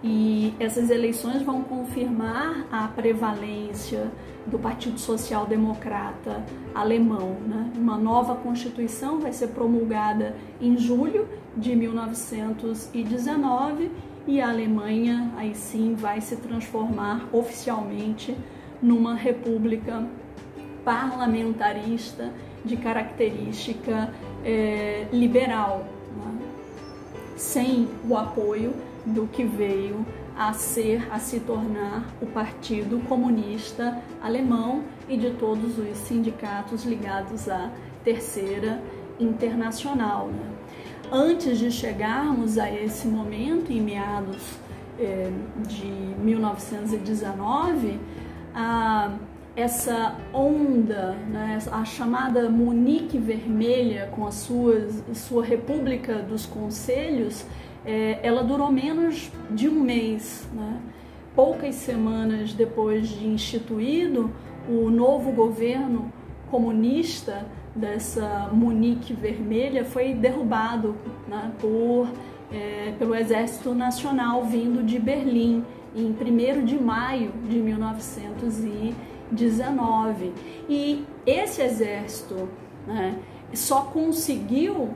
E 0.03 0.53
essas 0.59 0.89
eleições 0.89 1.43
vão 1.43 1.61
confirmar 1.61 2.65
a 2.71 2.87
prevalência 2.87 4.11
do 4.47 4.57
Partido 4.57 4.99
Social 4.99 5.45
Democrata 5.45 6.43
alemão. 6.73 7.37
Né? 7.47 7.71
Uma 7.75 7.97
nova 7.97 8.35
Constituição 8.35 9.19
vai 9.19 9.31
ser 9.31 9.49
promulgada 9.49 10.35
em 10.59 10.75
julho 10.77 11.27
de 11.55 11.75
1919 11.75 13.91
e 14.27 14.41
a 14.41 14.49
Alemanha 14.49 15.31
aí 15.35 15.53
sim 15.53 15.95
vai 15.95 16.21
se 16.21 16.35
transformar 16.37 17.27
oficialmente 17.31 18.35
numa 18.81 19.15
república 19.15 20.07
parlamentarista 20.83 22.31
de 22.65 22.77
característica 22.77 24.11
é, 24.43 25.07
liberal? 25.11 25.85
Sem 27.41 27.89
o 28.07 28.15
apoio 28.15 28.71
do 29.03 29.27
que 29.27 29.43
veio 29.43 30.05
a 30.37 30.53
ser, 30.53 31.11
a 31.11 31.17
se 31.17 31.39
tornar 31.39 32.05
o 32.21 32.27
Partido 32.27 33.03
Comunista 33.07 33.97
Alemão 34.21 34.83
e 35.09 35.17
de 35.17 35.31
todos 35.31 35.77
os 35.77 35.97
sindicatos 35.97 36.85
ligados 36.85 37.49
à 37.49 37.71
Terceira 38.03 38.81
Internacional. 39.19 40.27
Né? 40.27 40.51
Antes 41.11 41.57
de 41.57 41.71
chegarmos 41.71 42.59
a 42.59 42.71
esse 42.71 43.07
momento, 43.07 43.71
em 43.71 43.81
meados 43.81 44.59
eh, 44.99 45.31
de 45.67 45.87
1919, 46.23 47.99
a 48.53 49.11
essa 49.55 50.15
onda, 50.33 51.13
né, 51.29 51.59
a 51.71 51.83
chamada 51.83 52.49
Munique 52.49 53.17
Vermelha, 53.17 54.09
com 54.15 54.25
a 54.25 54.31
sua, 54.31 54.87
sua 55.13 55.43
República 55.43 56.19
dos 56.19 56.45
Conselhos, 56.45 57.45
é, 57.85 58.19
ela 58.23 58.43
durou 58.43 58.71
menos 58.71 59.29
de 59.49 59.67
um 59.67 59.81
mês. 59.81 60.47
Né? 60.53 60.79
Poucas 61.35 61.75
semanas 61.75 62.53
depois 62.53 63.09
de 63.09 63.27
instituído, 63.27 64.31
o 64.69 64.89
novo 64.89 65.31
governo 65.31 66.11
comunista 66.49 67.45
dessa 67.75 68.49
Munique 68.53 69.13
Vermelha 69.13 69.83
foi 69.83 70.13
derrubado 70.13 70.95
né, 71.27 71.51
por, 71.59 72.07
é, 72.51 72.93
pelo 72.97 73.15
Exército 73.15 73.73
Nacional 73.73 74.45
vindo 74.45 74.83
de 74.83 74.99
Berlim 74.99 75.63
em 75.95 76.07
1 76.07 76.65
de 76.65 76.81
maio 76.81 77.31
de 77.49 77.57
1919. 77.57 79.10
19. 79.31 80.33
E 80.69 81.05
esse 81.25 81.61
exército 81.61 82.49
né, 82.85 83.17
só 83.53 83.81
conseguiu 83.81 84.89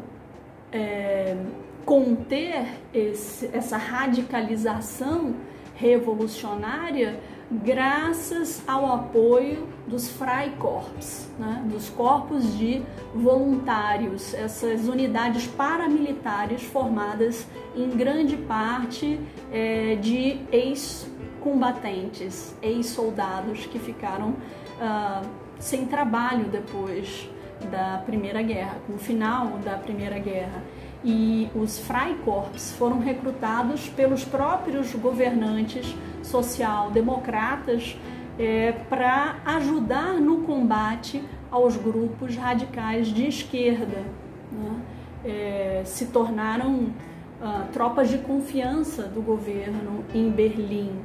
é, 0.72 1.38
conter 1.86 2.66
esse, 2.94 3.50
essa 3.54 3.78
radicalização 3.78 5.36
revolucionária 5.76 7.20
graças 7.52 8.64
ao 8.68 8.92
apoio 8.92 9.68
dos 9.88 10.10
Freikorps, 10.10 11.30
né, 11.38 11.64
dos 11.66 11.90
corpos 11.90 12.58
de 12.58 12.82
voluntários, 13.14 14.34
essas 14.34 14.88
unidades 14.88 15.46
paramilitares 15.46 16.64
formadas 16.64 17.46
em 17.76 17.90
grande 17.90 18.36
parte 18.36 19.20
é, 19.52 19.96
de 19.96 20.40
ex 20.52 21.08
combatentes, 21.46 22.58
ex-soldados 22.60 23.68
que 23.68 23.78
ficaram 23.78 24.30
uh, 24.30 25.30
sem 25.60 25.86
trabalho 25.86 26.46
depois 26.46 27.30
da 27.70 28.02
Primeira 28.04 28.42
Guerra, 28.42 28.78
no 28.90 28.98
final 28.98 29.60
da 29.64 29.78
Primeira 29.78 30.18
Guerra. 30.18 30.64
E 31.04 31.48
os 31.54 31.78
Freikorps 31.78 32.72
foram 32.72 32.98
recrutados 32.98 33.88
pelos 33.88 34.26
próprios 34.26 34.92
governantes 34.96 35.96
social-democratas 36.24 37.96
é, 38.40 38.72
para 38.90 39.36
ajudar 39.46 40.16
no 40.16 40.40
combate 40.40 41.24
aos 41.52 41.78
grupos 41.78 42.36
radicais 42.36 43.10
de 43.10 43.28
esquerda. 43.28 44.04
Né? 44.52 44.82
É, 45.24 45.82
se 45.86 46.08
tornaram 46.08 46.74
uh, 46.76 47.68
tropas 47.72 48.10
de 48.10 48.18
confiança 48.18 49.04
do 49.04 49.22
governo 49.22 50.04
em 50.12 50.30
Berlim 50.32 51.02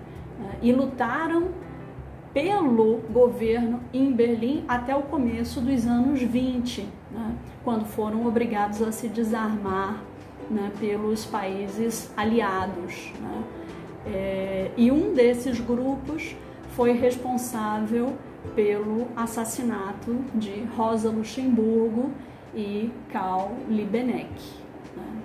e 0.63 0.73
lutaram 0.73 1.49
pelo 2.33 2.99
governo 3.11 3.81
em 3.93 4.13
Berlim 4.13 4.65
até 4.69 4.95
o 4.95 5.03
começo 5.03 5.61
dos 5.61 5.85
anos 5.87 6.23
20, 6.23 6.87
né, 7.11 7.35
quando 7.65 7.85
foram 7.85 8.25
obrigados 8.27 8.81
a 8.83 8.93
se 8.93 9.09
desarmar 9.09 10.01
né, 10.49 10.71
pelos 10.79 11.27
países 11.27 12.13
aliados. 12.17 13.13
Né. 13.21 13.43
É, 14.07 14.71
e 14.77 14.93
um 14.93 15.13
desses 15.13 15.59
grupos 15.61 16.37
foi 16.71 16.93
responsável 16.93 18.17
pelo 18.55 19.09
assassinato 19.17 20.25
de 20.35 20.63
Rosa 20.77 21.11
Luxemburgo 21.11 22.13
e 22.55 22.93
Karl 23.13 23.57
Liebknecht, 23.69 24.63
né, 24.97 25.23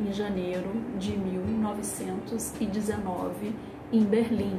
em 0.00 0.12
janeiro 0.12 0.68
de 0.98 1.16
1919 1.16 3.71
em 3.92 4.04
Berlim, 4.04 4.58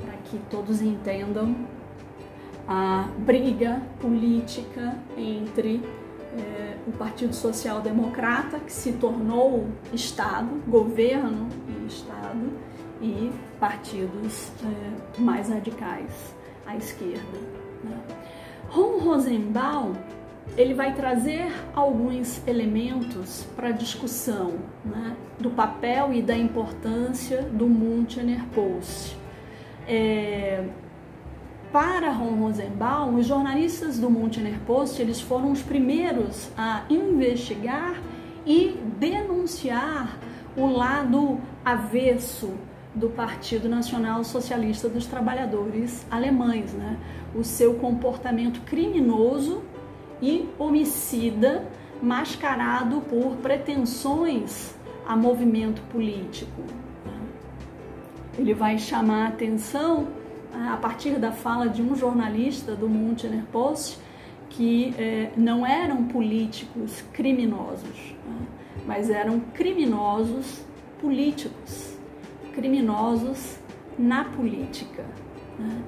para 0.00 0.16
que 0.18 0.38
todos 0.50 0.80
entendam 0.80 1.56
a 2.68 3.08
briga 3.18 3.82
política 4.00 4.96
entre 5.16 5.82
é, 6.36 6.76
o 6.86 6.92
Partido 6.92 7.34
Social 7.34 7.80
Democrata, 7.80 8.58
que 8.60 8.72
se 8.72 8.92
tornou 8.92 9.66
Estado, 9.92 10.62
governo 10.66 11.48
e 11.68 11.86
Estado, 11.86 12.52
e 13.00 13.30
partidos 13.60 14.50
é, 14.64 15.20
mais 15.20 15.48
radicais 15.48 16.34
à 16.66 16.76
esquerda. 16.76 17.38
Né? 17.84 17.98
Ron 18.68 18.98
Rosenbaum 18.98 19.92
ele 20.56 20.74
vai 20.74 20.94
trazer 20.94 21.52
alguns 21.74 22.46
elementos 22.46 23.46
para 23.54 23.68
a 23.68 23.72
discussão 23.72 24.54
né, 24.84 25.16
do 25.38 25.50
papel 25.50 26.12
e 26.12 26.22
da 26.22 26.36
importância 26.36 27.42
do 27.42 27.66
Münchener 27.66 28.44
Post. 28.54 29.16
É, 29.86 30.64
para 31.72 32.10
Ron 32.10 32.36
Rosenbaum, 32.36 33.16
os 33.16 33.26
jornalistas 33.26 33.98
do 33.98 34.10
Münchener 34.10 34.58
Post 34.66 35.00
eles 35.00 35.20
foram 35.20 35.52
os 35.52 35.62
primeiros 35.62 36.48
a 36.56 36.84
investigar 36.88 38.00
e 38.46 38.80
denunciar 38.98 40.18
o 40.56 40.66
lado 40.66 41.38
avesso 41.64 42.54
do 42.94 43.10
Partido 43.10 43.68
Nacional 43.68 44.24
Socialista 44.24 44.88
dos 44.88 45.04
Trabalhadores 45.04 46.06
Alemães, 46.10 46.72
né? 46.72 46.96
o 47.34 47.44
seu 47.44 47.74
comportamento 47.74 48.62
criminoso 48.62 49.62
e 50.20 50.48
homicida 50.58 51.66
mascarado 52.02 53.00
por 53.02 53.36
pretensões 53.36 54.74
a 55.06 55.16
movimento 55.16 55.80
político. 55.92 56.62
Ele 58.38 58.52
vai 58.52 58.78
chamar 58.78 59.26
a 59.26 59.28
atenção 59.28 60.08
né, 60.52 60.70
a 60.72 60.76
partir 60.76 61.18
da 61.18 61.32
fala 61.32 61.68
de 61.68 61.80
um 61.80 61.96
jornalista 61.96 62.74
do 62.74 62.88
Münchener 62.88 63.44
Post 63.50 63.98
que 64.50 64.94
eh, 64.98 65.30
não 65.36 65.66
eram 65.66 66.04
políticos 66.04 67.02
criminosos, 67.12 68.14
né, 68.26 68.46
mas 68.86 69.10
eram 69.10 69.40
criminosos 69.54 70.64
políticos, 71.00 71.96
criminosos 72.52 73.58
na 73.98 74.24
política. 74.24 75.04
Né. 75.58 75.82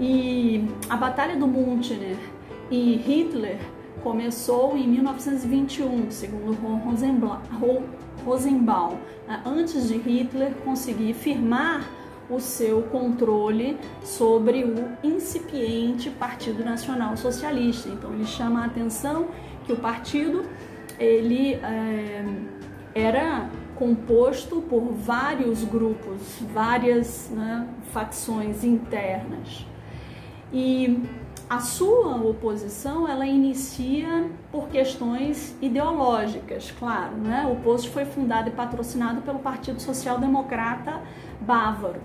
E 0.00 0.64
a 0.90 0.96
Batalha 0.96 1.36
do 1.36 1.46
Münchener 1.46 2.18
e 2.70 2.96
Hitler 2.96 3.58
começou 4.02 4.76
em 4.76 4.86
1921, 4.86 6.10
segundo 6.10 6.56
Rosenbaum, 8.24 8.96
né, 9.26 9.42
antes 9.44 9.88
de 9.88 9.96
Hitler 9.96 10.54
conseguir 10.64 11.14
firmar 11.14 11.88
o 12.28 12.40
seu 12.40 12.82
controle 12.82 13.78
sobre 14.02 14.64
o 14.64 14.74
incipiente 15.02 16.10
Partido 16.10 16.64
Nacional 16.64 17.16
Socialista. 17.16 17.88
Então 17.88 18.12
ele 18.12 18.26
chama 18.26 18.62
a 18.62 18.66
atenção 18.66 19.28
que 19.64 19.72
o 19.72 19.76
partido 19.76 20.44
ele 20.98 21.54
é, 21.54 22.24
era 22.94 23.48
composto 23.76 24.62
por 24.62 24.92
vários 24.92 25.62
grupos, 25.64 26.40
várias 26.52 27.30
né, 27.30 27.68
facções 27.92 28.64
internas. 28.64 29.66
E 30.52 31.02
a 31.48 31.60
sua 31.60 32.16
oposição 32.16 33.08
ela 33.08 33.24
inicia 33.24 34.28
por 34.50 34.68
questões 34.68 35.56
ideológicas, 35.62 36.72
claro. 36.76 37.16
Né? 37.16 37.46
O 37.50 37.62
Post 37.62 37.90
foi 37.90 38.04
fundado 38.04 38.48
e 38.48 38.52
patrocinado 38.52 39.22
pelo 39.22 39.38
Partido 39.38 39.80
Social 39.80 40.18
Democrata 40.18 41.00
Bávaro. 41.40 42.00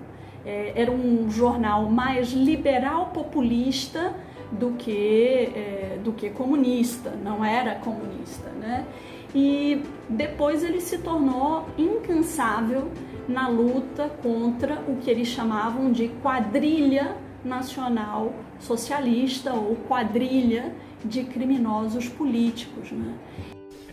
É, 0.45 0.73
era 0.75 0.91
um 0.91 1.30
jornal 1.30 1.89
mais 1.89 2.32
liberal 2.32 3.08
populista 3.08 4.13
do 4.51 4.71
que, 4.73 5.51
é, 5.56 5.99
do 6.04 6.12
que 6.12 6.30
comunista, 6.30 7.12
não 7.23 7.43
era 7.43 7.75
comunista. 7.75 8.49
Né? 8.60 8.86
E 9.34 9.82
depois 10.08 10.63
ele 10.63 10.82
se 10.82 10.99
tornou 10.99 11.65
incansável 11.77 12.91
na 13.27 13.47
luta 13.47 14.10
contra 14.21 14.84
o 14.88 14.97
que 14.97 15.10
eles 15.10 15.30
chamavam 15.30 15.91
de 15.91 16.10
quadrilha 16.21 17.15
nacional 17.43 18.34
socialista 18.60 19.54
ou 19.54 19.75
quadrilha 19.75 20.73
de 21.04 21.23
criminosos 21.23 22.08
políticos. 22.08 22.91
Né? 22.91 23.13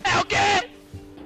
É 0.03 0.19
o 0.19 0.25
quê? 0.25 0.69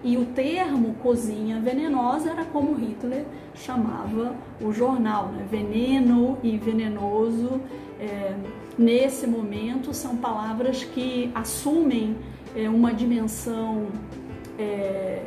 E 0.03 0.17
o 0.17 0.25
termo 0.25 0.95
cozinha 0.95 1.59
venenosa 1.61 2.31
era 2.31 2.43
como 2.43 2.73
Hitler 2.75 3.25
chamava 3.55 4.35
o 4.61 4.73
jornal, 4.73 5.27
né? 5.27 5.45
veneno 5.49 6.37
e 6.43 6.57
venenoso. 6.57 7.61
É, 7.99 8.35
nesse 8.77 9.25
momento 9.25 9.93
são 9.93 10.17
palavras 10.17 10.83
que 10.83 11.31
assumem 11.33 12.17
é, 12.53 12.67
uma 12.67 12.93
dimensão 12.93 13.87
é, 14.59 15.21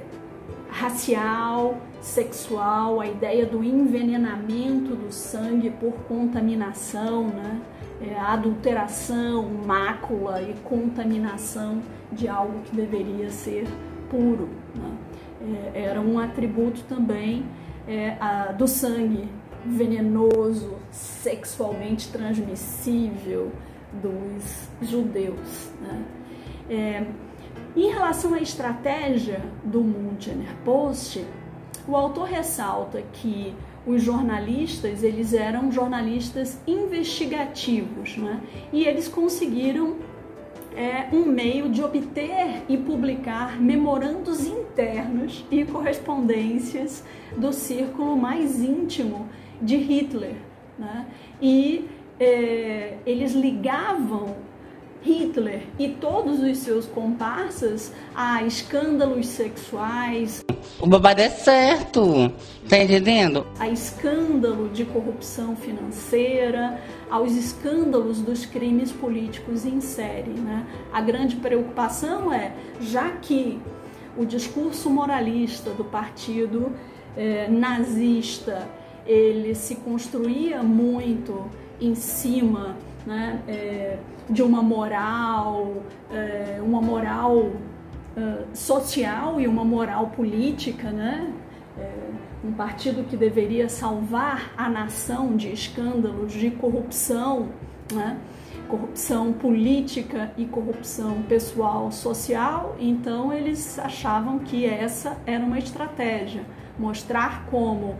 racial, 0.69 1.79
sexual, 2.07 3.01
a 3.01 3.07
ideia 3.07 3.45
do 3.45 3.65
envenenamento 3.65 4.95
do 4.95 5.13
sangue 5.13 5.71
por 5.71 5.93
contaminação, 6.09 7.27
né? 7.27 7.61
É, 8.01 8.19
adulteração, 8.21 9.49
mácula 9.67 10.41
e 10.41 10.55
contaminação 10.63 11.83
de 12.13 12.29
algo 12.29 12.61
que 12.61 12.77
deveria 12.77 13.31
ser 13.31 13.67
puro. 14.11 14.49
Né? 14.75 15.71
É, 15.75 15.83
era 15.83 16.01
um 16.01 16.19
atributo 16.19 16.83
também 16.83 17.45
é, 17.89 18.17
a, 18.21 18.53
do 18.53 18.69
sangue 18.69 19.29
venenoso, 19.65 20.77
sexualmente 20.91 22.13
transmissível 22.13 23.51
dos 23.95 24.69
judeus. 24.83 25.71
Né? 25.81 26.05
É, 26.69 27.07
em 27.75 27.91
relação 27.91 28.35
à 28.35 28.41
estratégia 28.41 29.43
do 29.65 29.81
Mundgener 29.81 30.55
Post, 30.65 31.25
o 31.89 31.95
autor 31.97 32.25
ressalta 32.25 33.03
que 33.13 33.55
os 33.87 34.03
jornalistas 34.03 35.03
eles 35.03 35.33
eram 35.33 35.71
jornalistas 35.71 36.59
investigativos, 36.67 38.17
né? 38.17 38.41
e 38.73 38.85
eles 38.85 39.07
conseguiram 39.07 39.97
é, 40.77 41.09
um 41.13 41.25
meio 41.25 41.71
de 41.71 41.83
obter 41.83 42.63
e 42.69 42.77
publicar 42.77 43.61
memorandos 43.61 44.45
internos 44.45 45.45
e 45.51 45.65
correspondências 45.65 47.05
do 47.37 47.53
círculo 47.53 48.17
mais 48.17 48.61
íntimo 48.61 49.29
de 49.63 49.77
Hitler. 49.77 50.35
Né? 50.79 51.07
E 51.41 51.89
é, 52.21 52.99
eles 53.07 53.33
ligavam 53.33 54.37
Hitler 55.03 55.63
e 55.79 55.89
todos 55.89 56.41
os 56.41 56.59
seus 56.59 56.87
comparsas 56.87 57.93
a 58.15 58.43
escândalos 58.43 59.29
sexuais. 59.29 60.45
O 60.79 60.87
babado 60.87 61.23
é 61.23 61.31
certo, 61.31 62.31
tá 62.69 62.77
entendendo? 62.79 63.47
A 63.59 63.69
escândalo 63.69 64.69
de 64.69 64.85
corrupção 64.85 65.57
financeira, 65.57 66.79
aos 67.11 67.33
escândalos 67.33 68.21
dos 68.21 68.45
crimes 68.45 68.93
políticos 68.93 69.65
em 69.65 69.81
série. 69.81 70.33
Né? 70.33 70.67
A 70.93 71.01
grande 71.01 71.37
preocupação 71.37 72.31
é, 72.31 72.53
já 72.79 73.11
que 73.11 73.59
o 74.19 74.27
discurso 74.27 74.91
moralista 74.91 75.71
do 75.71 75.85
partido 75.85 76.73
eh, 77.17 77.49
nazista 77.51 78.67
ele 79.07 79.55
se 79.55 79.77
construía 79.77 80.63
muito 80.63 81.51
em 81.81 81.95
cima 81.95 82.77
né, 83.07 83.41
é, 83.47 83.99
de 84.29 84.43
uma 84.43 84.63
moral, 84.63 85.83
é, 86.11 86.61
uma 86.61 86.81
moral 86.83 87.53
social 88.53 89.41
e 89.41 89.47
uma 89.47 89.65
moral 89.65 90.09
política, 90.09 90.91
né? 90.91 91.33
É, 91.79 91.93
um 92.45 92.53
partido 92.53 93.05
que 93.05 93.17
deveria 93.17 93.69
salvar 93.69 94.53
a 94.57 94.69
nação 94.69 95.37
de 95.37 95.53
escândalos 95.53 96.33
de 96.33 96.51
corrupção, 96.51 97.49
né? 97.93 98.19
corrupção 98.69 99.33
política 99.33 100.33
e 100.37 100.45
corrupção 100.45 101.23
pessoal 101.23 101.93
social, 101.93 102.77
então 102.81 103.33
eles 103.33 103.79
achavam 103.79 104.41
que 104.41 104.67
essa 104.67 105.17
era 105.27 105.45
uma 105.45 105.59
estratégia, 105.59 106.45
mostrar 106.79 107.47
como 107.47 107.97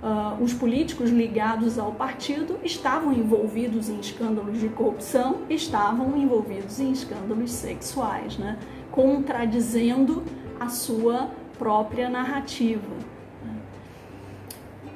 Uh, 0.00 0.40
os 0.40 0.54
políticos 0.54 1.10
ligados 1.10 1.76
ao 1.76 1.90
partido 1.90 2.56
estavam 2.62 3.12
envolvidos 3.12 3.88
em 3.88 3.98
escândalos 3.98 4.60
de 4.60 4.68
corrupção, 4.68 5.38
estavam 5.50 6.16
envolvidos 6.16 6.78
em 6.78 6.92
escândalos 6.92 7.50
sexuais, 7.50 8.38
né? 8.38 8.56
Contradizendo 8.98 10.24
a 10.58 10.68
sua 10.68 11.30
própria 11.56 12.10
narrativa. 12.10 12.96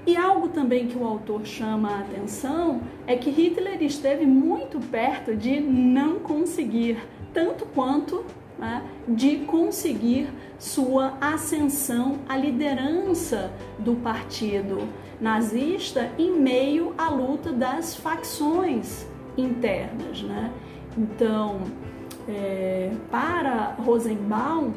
E 0.04 0.16
algo 0.16 0.48
também 0.48 0.88
que 0.88 0.98
o 0.98 1.06
autor 1.06 1.46
chama 1.46 1.88
a 1.88 2.00
atenção 2.00 2.80
é 3.06 3.14
que 3.14 3.30
Hitler 3.30 3.80
esteve 3.80 4.26
muito 4.26 4.80
perto 4.80 5.36
de 5.36 5.60
não 5.60 6.18
conseguir, 6.18 6.98
tanto 7.32 7.64
quanto 7.64 8.24
né, 8.58 8.82
de 9.06 9.36
conseguir 9.46 10.30
sua 10.58 11.16
ascensão 11.20 12.18
à 12.28 12.36
liderança 12.36 13.52
do 13.78 13.94
partido 13.94 14.88
nazista 15.20 16.10
em 16.18 16.40
meio 16.40 16.92
à 16.98 17.08
luta 17.08 17.52
das 17.52 17.94
facções 17.94 19.06
internas. 19.36 20.22
Né? 20.22 20.50
Então, 20.98 21.60
é, 22.28 22.90
para 23.10 23.76
Rosenbaum, 23.78 24.72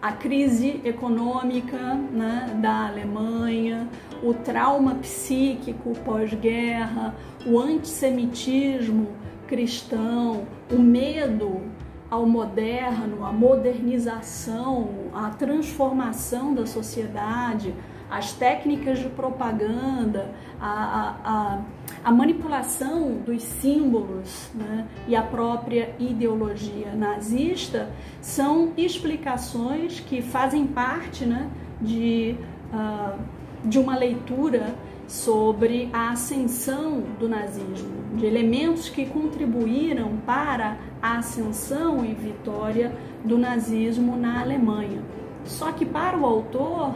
a 0.00 0.12
crise 0.12 0.80
econômica 0.84 1.94
né, 1.94 2.58
da 2.60 2.86
Alemanha, 2.86 3.88
o 4.22 4.32
trauma 4.34 4.96
psíquico 4.96 5.92
pós-guerra, 6.04 7.14
o 7.46 7.58
antissemitismo 7.58 9.08
cristão, 9.46 10.46
o 10.70 10.78
medo 10.78 11.62
ao 12.10 12.26
moderno, 12.26 13.24
à 13.24 13.32
modernização, 13.32 14.90
à 15.12 15.30
transformação 15.30 16.54
da 16.54 16.66
sociedade, 16.66 17.74
as 18.10 18.32
técnicas 18.32 18.98
de 19.00 19.08
propaganda, 19.08 20.32
a, 20.60 21.16
a, 21.24 21.58
a 22.04 22.12
manipulação 22.12 23.18
dos 23.24 23.42
símbolos 23.42 24.50
né, 24.54 24.86
e 25.06 25.14
a 25.14 25.22
própria 25.22 25.94
ideologia 25.98 26.92
nazista 26.94 27.90
são 28.20 28.72
explicações 28.76 30.00
que 30.00 30.22
fazem 30.22 30.66
parte 30.66 31.26
né, 31.26 31.48
de, 31.80 32.36
uh, 32.72 33.18
de 33.64 33.78
uma 33.78 33.96
leitura 33.96 34.74
sobre 35.06 35.88
a 35.92 36.10
ascensão 36.10 37.02
do 37.18 37.28
nazismo, 37.28 38.16
de 38.16 38.26
elementos 38.26 38.88
que 38.88 39.06
contribuíram 39.06 40.16
para 40.26 40.78
a 41.00 41.18
ascensão 41.18 42.04
e 42.04 42.12
vitória 42.12 42.92
do 43.24 43.38
nazismo 43.38 44.16
na 44.16 44.40
Alemanha. 44.40 45.02
Só 45.44 45.70
que 45.70 45.86
para 45.86 46.18
o 46.18 46.26
autor 46.26 46.94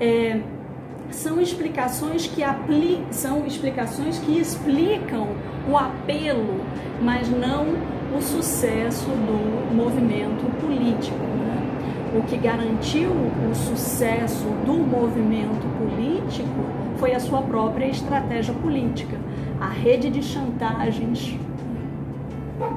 é, 0.00 0.40
são 1.10 1.40
explicações 1.40 2.26
que 2.26 2.42
apli 2.42 3.04
são 3.10 3.46
explicações 3.46 4.18
que 4.18 4.38
explicam 4.38 5.28
o 5.68 5.76
apelo, 5.76 6.60
mas 7.02 7.28
não 7.28 7.66
o 8.16 8.22
sucesso 8.22 9.06
do 9.06 9.74
movimento 9.74 10.44
político. 10.60 11.18
Né? 11.18 12.18
O 12.18 12.22
que 12.22 12.36
garantiu 12.36 13.10
o 13.10 13.54
sucesso 13.54 14.44
do 14.64 14.74
movimento 14.74 15.66
político 15.78 16.48
foi 16.98 17.14
a 17.14 17.20
sua 17.20 17.42
própria 17.42 17.86
estratégia 17.86 18.54
política, 18.54 19.16
a 19.60 19.68
rede 19.68 20.10
de 20.10 20.22
chantagens, 20.22 21.36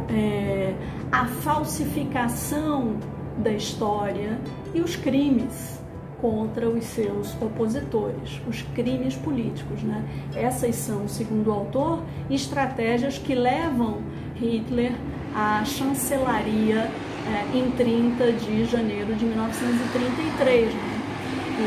é, 0.09 0.73
a 1.11 1.25
falsificação 1.25 2.95
da 3.37 3.51
história 3.51 4.37
e 4.73 4.81
os 4.81 4.95
crimes 4.95 5.80
contra 6.21 6.69
os 6.69 6.85
seus 6.85 7.33
opositores, 7.41 8.39
os 8.47 8.61
crimes 8.75 9.15
políticos. 9.15 9.81
Né? 9.81 10.05
Essas 10.35 10.75
são, 10.75 11.07
segundo 11.07 11.47
o 11.47 11.53
autor, 11.53 12.03
estratégias 12.29 13.17
que 13.17 13.33
levam 13.33 14.01
Hitler 14.35 14.93
à 15.35 15.63
chancelaria 15.65 16.89
é, 17.27 17.57
em 17.57 17.71
30 17.71 18.31
de 18.33 18.65
janeiro 18.65 19.15
de 19.15 19.25
1933. 19.25 20.73
Né? 20.73 21.01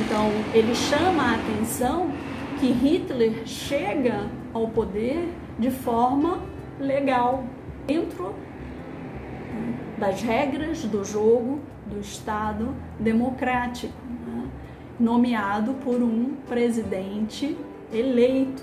Então, 0.05 0.31
ele 0.53 0.75
chama 0.75 1.23
a 1.23 1.35
atenção 1.35 2.11
que 2.59 2.67
Hitler 2.67 3.47
chega 3.47 4.27
ao 4.53 4.69
poder 4.69 5.29
de 5.59 5.71
forma 5.71 6.41
legal, 6.81 7.45
dentro 7.87 8.35
das 9.99 10.23
regras 10.23 10.85
do 10.85 11.05
jogo 11.05 11.61
do 11.87 12.01
Estado 12.01 12.75
democrático, 12.99 13.93
né? 14.24 14.24
Nomeado 14.99 15.75
por 15.85 16.03
um 16.03 16.35
presidente 16.49 17.57
eleito. 17.93 18.63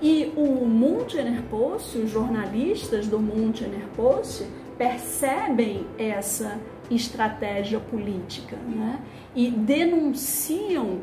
E 0.00 0.32
o 0.36 0.64
Münchener 0.64 1.42
Post, 1.50 1.98
os 1.98 2.10
jornalistas 2.10 3.06
do 3.08 3.18
Münchener 3.18 3.86
Post, 3.96 4.46
percebem 4.76 5.84
essa 5.98 6.58
estratégia 6.88 7.80
política 7.80 8.56
né? 8.56 9.00
e 9.34 9.50
denunciam 9.50 11.00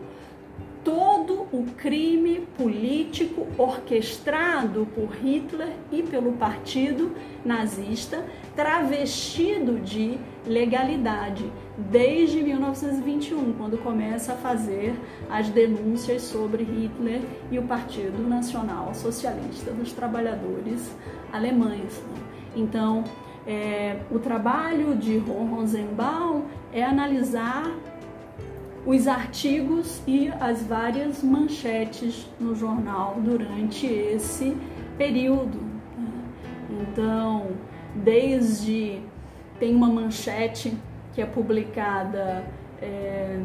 todo 0.85 1.47
o 1.51 1.65
crime 1.75 2.47
político 2.55 3.47
orquestrado 3.57 4.87
por 4.93 5.09
Hitler 5.15 5.73
e 5.91 6.03
pelo 6.03 6.33
partido 6.33 7.11
nazista, 7.43 8.23
travestido 8.55 9.79
de 9.79 10.19
legalidade, 10.45 11.51
desde 11.75 12.41
1921, 12.41 13.53
quando 13.53 13.79
começa 13.79 14.33
a 14.33 14.35
fazer 14.35 14.95
as 15.27 15.49
denúncias 15.49 16.21
sobre 16.21 16.63
Hitler 16.63 17.21
e 17.51 17.57
o 17.57 17.63
Partido 17.63 18.21
Nacional 18.29 18.93
Socialista 18.93 19.71
dos 19.71 19.91
Trabalhadores 19.91 20.95
Alemães. 21.33 22.01
Então, 22.55 23.03
é, 23.47 24.01
o 24.11 24.19
trabalho 24.19 24.95
de 24.95 25.17
Ron 25.17 25.45
Rosenbaum 25.47 26.43
é 26.71 26.83
analisar 26.83 27.71
os 28.85 29.07
artigos 29.07 30.03
e 30.05 30.27
as 30.39 30.61
várias 30.61 31.23
manchetes 31.23 32.27
no 32.39 32.53
jornal 32.55 33.15
durante 33.19 33.87
esse 33.87 34.55
período. 34.97 35.59
Né? 35.97 36.11
Então, 36.81 37.47
desde 37.95 39.01
tem 39.59 39.73
uma 39.73 39.87
manchete 39.87 40.77
que 41.13 41.21
é 41.21 41.25
publicada 41.25 42.45
é, 42.81 43.39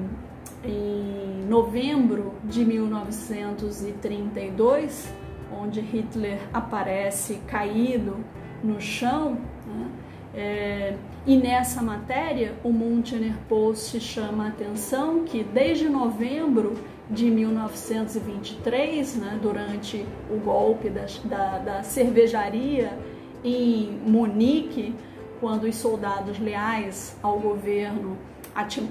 em 0.65 1.45
novembro 1.49 2.35
de 2.45 2.65
1932, 2.65 5.13
onde 5.59 5.81
Hitler 5.81 6.39
aparece 6.53 7.41
caído 7.47 8.19
no 8.63 8.79
chão. 8.81 9.39
Né? 9.67 9.89
É, 10.35 10.95
e 11.27 11.37
nessa 11.37 11.83
matéria, 11.83 12.55
o 12.65 12.73
Münchener 12.73 13.35
Post 13.49 14.01
chama 14.01 14.47
a 14.47 14.49
atenção 14.49 15.25
que 15.25 15.45
desde 15.45 15.89
novembro 15.89 16.79
de 17.11 17.31
1923, 17.31 19.17
né, 19.17 19.39
durante 19.43 20.07
o 20.31 20.39
golpe 20.39 20.89
da, 20.89 21.07
da, 21.25 21.59
da 21.59 21.83
cervejaria 21.83 22.97
em 23.45 24.01
Munique, 24.07 24.95
quando 25.41 25.65
os 25.65 25.77
soldados 25.77 26.39
leais 26.39 27.17
ao 27.23 27.39
governo 27.39 28.17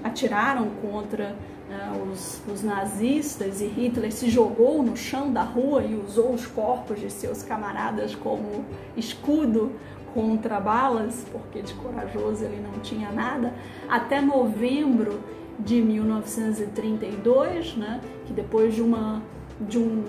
atiraram 0.04 0.70
contra 0.82 1.36
né, 1.70 1.92
os, 2.12 2.42
os, 2.52 2.64
nazistas 2.64 3.62
e 3.62 3.68
Hitler 3.68 4.12
se 4.12 4.30
jogou 4.30 4.82
no 4.82 4.98
chão 4.98 5.32
da 5.32 5.44
rua 5.44 5.84
e 5.84 5.96
usou 5.96 6.34
os 6.34 6.48
corpos 6.48 7.00
de 7.00 7.12
seus 7.12 7.44
camaradas 7.44 8.16
como 8.16 8.66
escudo 8.98 9.74
contra 10.14 10.60
balas, 10.60 11.26
porque 11.32 11.62
de 11.62 11.74
corajoso 11.76 12.44
ele 12.46 12.62
não 12.62 12.80
tinha 12.82 13.12
nada, 13.12 13.54
até 13.88 14.22
novembro 14.22 15.20
de 15.60 15.82
1932, 15.82 17.76
né, 17.76 18.00
que 18.26 18.34
depois 18.34 18.74
de, 18.74 18.82
uma, 18.82 19.22
de, 19.60 19.78
um, 19.78 20.06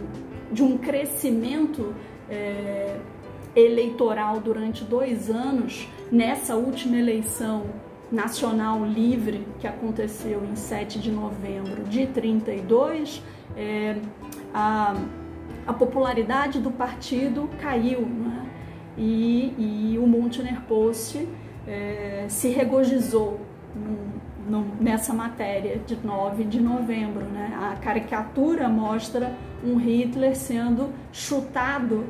de 0.52 0.62
um 0.62 0.78
crescimento 0.78 1.94
é, 2.28 2.96
eleitoral 3.54 4.38
durante 4.40 4.84
dois 4.84 5.28
anos, 5.28 5.88
nessa 6.10 6.54
última 6.54 6.96
eleição 6.96 7.64
nacional 8.10 8.84
livre 8.84 9.46
que 9.60 9.66
aconteceu 9.66 10.44
em 10.44 10.56
7 10.56 10.98
de 10.98 11.10
novembro 11.10 11.84
de 11.84 12.06
32, 12.06 13.22
é, 13.56 13.96
a, 14.52 14.94
a 15.66 15.72
popularidade 15.72 16.60
do 16.60 16.70
partido 16.70 17.48
caiu. 17.60 18.00
Né? 18.00 18.49
E, 19.00 19.94
e 19.94 19.98
o 19.98 20.06
Münchner 20.06 20.60
Post 20.68 21.26
é, 21.66 22.26
se 22.28 22.50
regozijou 22.50 23.40
nessa 24.78 25.14
matéria 25.14 25.78
de 25.78 25.96
9 26.04 26.44
de 26.44 26.60
novembro. 26.60 27.24
Né? 27.24 27.56
A 27.58 27.76
caricatura 27.76 28.68
mostra 28.68 29.34
um 29.64 29.76
Hitler 29.76 30.36
sendo 30.36 30.90
chutado 31.12 32.04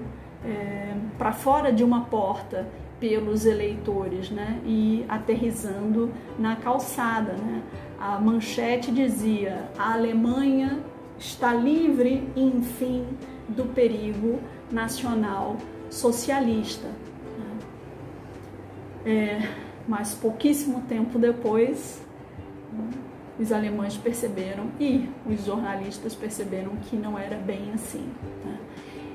é, 0.44 0.94
para 1.16 1.32
fora 1.32 1.72
de 1.72 1.84
uma 1.84 2.06
porta 2.06 2.66
pelos 2.98 3.46
eleitores 3.46 4.30
né? 4.30 4.60
e 4.66 5.04
aterrizando 5.08 6.10
na 6.38 6.56
calçada. 6.56 7.34
Né? 7.34 7.62
A 8.00 8.18
manchete 8.18 8.90
dizia: 8.90 9.68
a 9.78 9.92
Alemanha 9.92 10.80
está 11.18 11.52
livre, 11.52 12.28
enfim, 12.34 13.06
do 13.48 13.64
perigo 13.66 14.40
nacional 14.72 15.56
socialista. 15.90 16.88
Né? 17.38 17.58
É, 19.04 19.48
mas 19.86 20.14
pouquíssimo 20.14 20.82
tempo 20.88 21.18
depois, 21.18 22.00
os 23.38 23.52
alemães 23.52 23.96
perceberam 23.96 24.66
e 24.78 25.08
os 25.26 25.44
jornalistas 25.44 26.14
perceberam 26.14 26.76
que 26.88 26.96
não 26.96 27.18
era 27.18 27.36
bem 27.36 27.72
assim. 27.74 28.06
Né? 28.44 28.58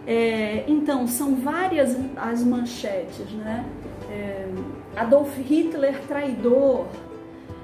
É, 0.07 0.65
então, 0.67 1.07
são 1.07 1.35
várias 1.35 1.97
as 2.15 2.43
manchetes, 2.43 3.31
né? 3.31 3.65
É, 4.09 4.47
Adolf 4.95 5.35
Hitler 5.37 5.99
traidor, 6.07 6.85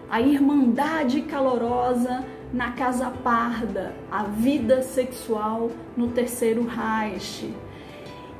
a 0.09 0.19
irmandade 0.19 1.21
calorosa 1.21 2.25
na 2.51 2.71
Casa 2.71 3.09
Parda, 3.23 3.93
a 4.11 4.23
vida 4.23 4.81
sexual 4.81 5.71
no 5.95 6.09
Terceiro 6.09 6.65
Reich. 6.65 7.53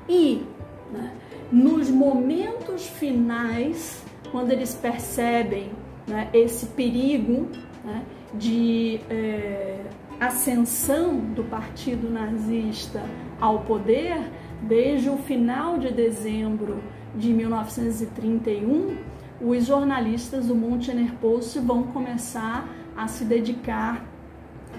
E 0.09 0.43
né? 0.91 1.11
Nos 1.51 1.89
momentos 1.89 2.87
finais, 2.87 4.03
quando 4.31 4.51
eles 4.51 4.73
percebem 4.73 5.71
né, 6.07 6.29
esse 6.33 6.67
perigo 6.67 7.47
né, 7.83 8.03
de 8.33 8.99
é, 9.09 9.79
ascensão 10.19 11.17
do 11.17 11.43
partido 11.43 12.09
nazista 12.09 13.03
ao 13.39 13.59
poder, 13.61 14.17
desde 14.61 15.09
o 15.09 15.17
final 15.17 15.77
de 15.77 15.91
dezembro 15.91 16.81
de 17.15 17.33
1931, 17.33 18.95
os 19.41 19.65
jornalistas 19.65 20.47
do 20.47 20.55
Münchener 20.55 21.13
Post 21.15 21.59
vão 21.59 21.83
começar 21.83 22.69
a 22.95 23.07
se 23.07 23.25
dedicar 23.25 24.05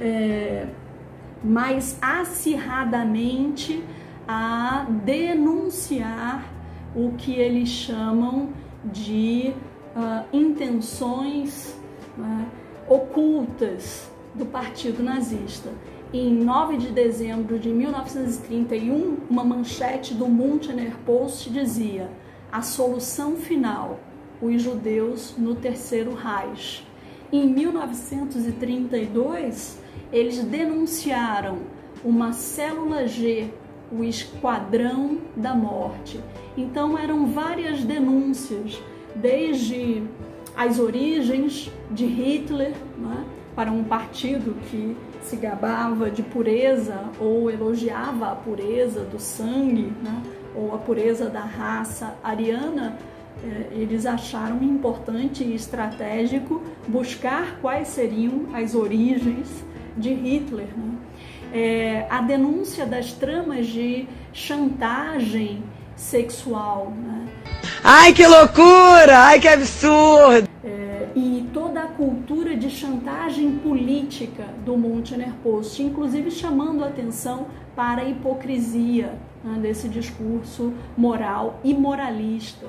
é, 0.01 0.69
mais 1.43 1.99
acirradamente 2.01 3.83
a 4.27 4.87
denunciar 5.05 6.51
o 6.95 7.13
que 7.13 7.33
eles 7.33 7.69
chamam 7.69 8.51
de 8.85 9.53
uh, 9.97 10.25
intenções 10.33 11.77
uh, 12.19 12.93
ocultas 12.93 14.11
do 14.35 14.47
Partido 14.47 15.03
Nazista. 15.03 15.71
Em 16.13 16.31
9 16.31 16.77
de 16.77 16.89
dezembro 16.89 17.59
de 17.59 17.71
1931, 17.71 19.17
uma 19.31 19.43
manchete 19.43 20.13
do 20.13 20.29
Münchener 20.29 20.95
Post 21.07 21.49
dizia: 21.51 22.11
A 22.51 22.61
solução 22.61 23.37
final, 23.37 23.99
os 24.41 24.61
judeus 24.61 25.35
no 25.39 25.55
Terceiro 25.55 26.13
Reich. 26.15 26.85
Em 27.33 27.47
1932, 27.47 29.81
eles 30.13 30.45
denunciaram 30.45 31.61
uma 32.05 32.35
célula 32.35 33.07
G 33.07 33.49
o 33.93 34.03
Esquadrão 34.03 35.19
da 35.37 35.55
Morte. 35.55 36.19
Então 36.57 36.99
eram 36.99 37.27
várias 37.27 37.85
denúncias, 37.85 38.81
desde 39.15 40.03
as 40.57 40.79
origens 40.79 41.71
de 41.91 42.07
Hitler, 42.07 42.75
né, 42.99 43.25
para 43.55 43.71
um 43.71 43.85
partido 43.85 44.57
que 44.71 44.97
se 45.23 45.37
gabava 45.37 46.11
de 46.11 46.23
pureza 46.23 47.05
ou 47.21 47.51
elogiava 47.51 48.33
a 48.33 48.35
pureza 48.35 49.01
do 49.01 49.19
sangue, 49.19 49.93
né, 50.03 50.23
ou 50.55 50.75
a 50.75 50.79
pureza 50.79 51.29
da 51.29 51.41
raça 51.41 52.15
ariana, 52.23 52.97
eh, 53.45 53.69
eles 53.73 54.07
acharam 54.07 54.63
importante 54.63 55.43
e 55.43 55.55
estratégico 55.55 56.63
buscar 56.87 57.59
quais 57.61 57.89
seriam 57.89 58.47
as 58.55 58.75
origens 58.75 59.65
de 59.97 60.13
Hitler. 60.13 60.69
Né? 60.77 60.93
É, 61.53 62.07
a 62.09 62.21
denúncia 62.23 62.87
das 62.87 63.13
tramas 63.13 63.67
de 63.67 64.09
chantagem 64.33 65.63
sexual. 65.95 66.93
Né? 66.97 67.29
Ai, 67.85 68.13
que 68.13 68.27
loucura! 68.27 69.19
Ai, 69.19 69.41
que 69.41 69.49
absurdo! 69.49 70.49
É, 70.65 71.09
e 71.15 71.49
toda 71.53 71.83
a 71.83 71.87
cultura 71.87 72.57
de 72.57 72.71
chantagem 72.71 73.59
política 73.59 74.45
do 74.65 74.77
Münchner 74.77 75.33
Post, 75.43 75.83
inclusive 75.83 76.31
chamando 76.31 76.85
atenção 76.85 77.47
para 77.77 78.03
a 78.03 78.05
hipocrisia 78.09 79.15
né, 79.45 79.59
desse 79.61 79.89
discurso 79.89 80.73
moral 80.97 81.61
e 81.63 81.75
moralista. 81.75 82.67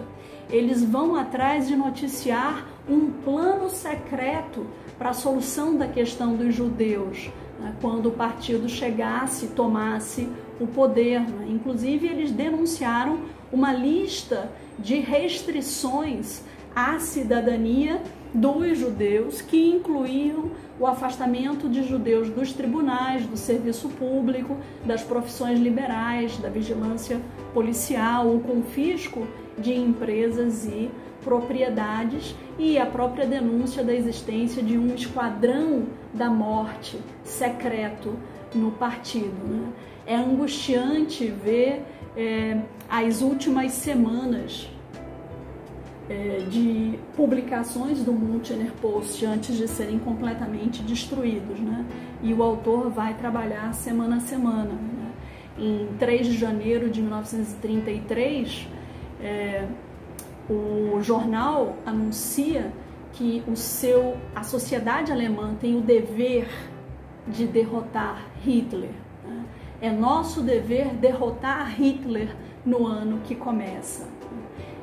Eles 0.49 0.84
vão 0.84 1.15
atrás 1.15 1.67
de 1.67 1.75
noticiar 1.75 2.67
um 2.88 3.09
plano 3.09 3.69
secreto 3.69 4.67
para 4.97 5.09
a 5.09 5.13
solução 5.13 5.75
da 5.75 5.88
questão 5.88 6.36
dos 6.36 6.53
judeus, 6.53 7.29
né, 7.64 7.74
quando 7.80 8.09
o 8.09 8.11
partido 8.11 8.68
chegasse, 8.68 9.47
tomasse 9.47 10.28
o 10.59 10.68
poder. 10.68 11.22
Né? 11.22 11.47
Inclusive, 11.49 12.07
eles 12.07 12.32
denunciaram 12.32 13.22
uma 13.51 13.72
lista 13.72 14.51
de 14.78 14.99
restrições 14.99 16.41
à 16.76 16.99
cidadania 16.99 18.01
dos 18.34 18.78
judeus, 18.78 19.41
que 19.41 19.70
incluíam 19.70 20.51
o 20.80 20.88
afastamento 20.88 21.70
de 21.70 21.84
judeus 21.84 22.30
dos 22.30 22.51
tribunais, 22.51 23.26
do 23.28 23.38
serviço 23.38 23.89
público, 23.89 24.57
das 24.84 25.03
profissões 25.03 25.59
liberais, 25.59 26.38
da 26.39 26.49
vigilância 26.49 27.22
policial, 27.53 28.28
o 28.28 28.39
confisco 28.39 29.28
de 29.57 29.74
empresas 29.74 30.66
e 30.66 30.89
propriedades 31.24 32.36
e 32.57 32.78
a 32.78 32.86
própria 32.86 33.26
denúncia 33.26 33.84
da 33.84 33.93
existência 33.93 34.61
de 34.61 34.78
um 34.78 34.93
esquadrão 34.93 35.88
da 36.13 36.30
morte 36.30 36.99
secreto 37.24 38.15
no 38.53 38.71
partido. 38.71 39.47
Né? 39.47 39.67
É 40.05 40.15
angustiante 40.15 41.28
ver 41.28 41.84
é, 42.15 42.61
as 42.89 43.21
últimas 43.21 43.71
semanas 43.71 44.69
é, 46.09 46.45
de 46.49 46.99
publicações 47.15 48.03
do 48.03 48.11
Münchner 48.11 48.71
Post 48.82 49.26
antes 49.26 49.55
de 49.55 49.67
serem 49.67 49.97
completamente 49.99 50.82
destruídos. 50.84 51.59
Né? 51.59 51.86
E 52.21 52.34
o 52.34 52.43
autor 52.43 52.89
vai 52.89 53.13
trabalhar 53.13 53.74
semana 53.74 54.17
a 54.17 54.19
semana. 54.19 54.71
Né? 54.71 55.11
Em 55.57 55.88
3 55.97 56.28
de 56.28 56.38
janeiro 56.38 56.89
de 56.89 57.01
1933, 57.01 58.67
é, 59.21 59.65
o 60.50 61.02
jornal 61.02 61.76
anuncia 61.86 62.72
que 63.14 63.44
o 63.48 63.56
seu, 63.56 64.18
a 64.36 64.44
sociedade 64.44 65.12
alemã 65.12 65.56
tem 65.60 65.78
o 65.78 65.82
dever 65.82 66.48
de 67.28 67.46
derrotar 67.46 68.26
Hitler. 68.44 68.91
Né? 69.24 69.44
É 69.82 69.91
nosso 69.91 70.41
dever 70.41 70.96
derrotar 70.96 71.80
Hitler 71.80 72.36
no 72.66 72.86
ano 72.86 73.22
que 73.24 73.36
começa. 73.36 74.08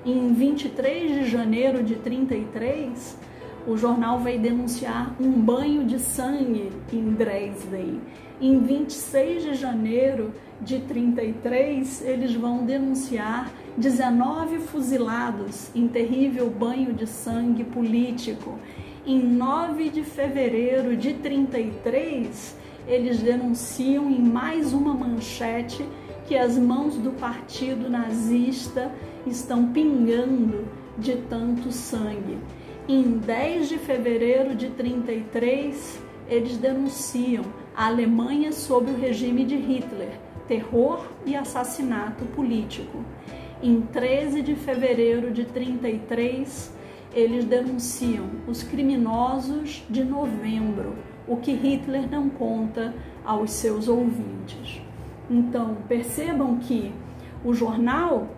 Em 0.05 0.33
23 0.33 1.13
de 1.13 1.31
janeiro 1.31 1.83
de 1.83 1.97
33, 1.97 3.19
o 3.67 3.77
jornal 3.77 4.19
vai 4.19 4.39
denunciar 4.39 5.15
um 5.21 5.31
banho 5.33 5.85
de 5.85 5.99
sangue 5.99 6.71
em 6.93 7.11
Dresden. 7.11 8.01
Em 8.41 8.59
26 8.59 9.43
de 9.43 9.55
janeiro 9.55 10.33
de 10.63 10.79
33, 10.79 12.03
eles 12.07 12.35
vão 12.35 12.65
denunciar 12.65 13.53
19 13.77 14.61
fuzilados 14.61 15.71
em 15.75 15.87
terrível 15.87 16.49
banho 16.49 16.95
de 16.95 17.07
sangue 17.07 17.65
político. 17.65 18.59
Em 19.07 19.23
9 19.23 19.91
de 19.91 20.03
fevereiro 20.03 20.97
de 20.97 21.13
33, 21.13 22.57
eles 22.89 23.21
denunciam 23.21 24.11
em 24.11 24.23
mais 24.23 24.73
uma 24.73 24.95
manchete 24.95 25.85
que 26.27 26.35
as 26.35 26.57
mãos 26.57 26.97
do 26.97 27.11
partido 27.11 27.91
nazista 27.91 28.91
estão 29.27 29.67
pingando 29.67 30.67
de 30.97 31.17
tanto 31.29 31.71
sangue. 31.71 32.39
Em 32.89 33.19
10 33.19 33.69
de 33.69 33.77
fevereiro 33.77 34.55
de 34.55 34.71
33, 34.71 36.01
eles 36.27 36.57
denunciam 36.57 37.45
a 37.75 37.87
Alemanha 37.87 38.53
sob 38.53 38.91
o 38.91 38.97
regime 38.97 39.45
de 39.45 39.57
Hitler, 39.57 40.13
terror 40.47 41.07
e 41.25 41.37
assassinato 41.37 42.25
político. 42.27 43.05
Em 43.63 43.81
13 43.81 44.43
de 44.43 44.55
fevereiro 44.55 45.31
de 45.31 45.45
33, 45.45 46.73
eles 47.13 47.45
denunciam 47.45 48.27
os 48.47 48.63
criminosos 48.63 49.85
de 49.89 50.05
novembro, 50.05 50.95
o 51.27 51.37
que 51.37 51.53
Hitler 51.53 52.11
não 52.11 52.29
conta 52.29 52.95
aos 53.25 53.51
seus 53.53 53.89
ouvintes. 53.89 54.81
Então, 55.29 55.77
percebam 55.89 56.57
que 56.59 56.93
o 57.45 57.55
jornal 57.55 58.29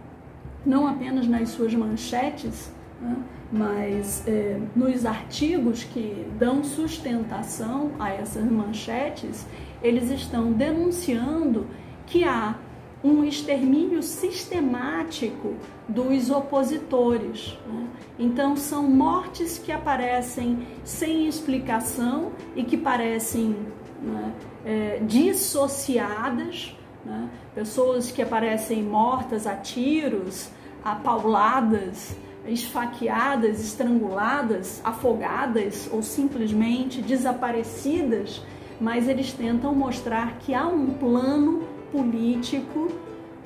não 0.64 0.86
apenas 0.86 1.26
nas 1.26 1.50
suas 1.50 1.74
manchetes, 1.74 2.72
né, 3.00 3.16
mas 3.52 4.26
é, 4.26 4.58
nos 4.74 5.04
artigos 5.04 5.84
que 5.84 6.26
dão 6.38 6.64
sustentação 6.64 7.92
a 7.98 8.10
essas 8.10 8.44
manchetes, 8.44 9.46
eles 9.82 10.10
estão 10.10 10.52
denunciando 10.52 11.66
que 12.06 12.24
há 12.24 12.56
um 13.04 13.24
extermínio 13.24 14.02
sistemático 14.02 15.54
dos 15.88 16.30
opositores. 16.30 17.58
Né? 17.66 17.86
Então, 18.18 18.56
são 18.56 18.84
mortes 18.84 19.58
que 19.58 19.72
aparecem 19.72 20.66
sem 20.84 21.26
explicação 21.26 22.32
e 22.56 22.62
que 22.62 22.76
parecem 22.76 23.56
né, 24.00 24.32
é, 24.64 25.00
dissociadas 25.04 26.76
né? 27.04 27.28
Pessoas 27.54 28.10
que 28.10 28.22
aparecem 28.22 28.82
mortas 28.82 29.46
a 29.46 29.56
tiros, 29.56 30.50
a 30.84 30.94
pauladas, 30.94 32.16
esfaqueadas, 32.46 33.60
estranguladas, 33.60 34.80
afogadas 34.84 35.88
ou 35.92 36.02
simplesmente 36.02 37.00
desaparecidas, 37.00 38.42
mas 38.80 39.08
eles 39.08 39.32
tentam 39.32 39.74
mostrar 39.74 40.38
que 40.38 40.54
há 40.54 40.66
um 40.66 40.90
plano 40.90 41.62
político 41.92 42.88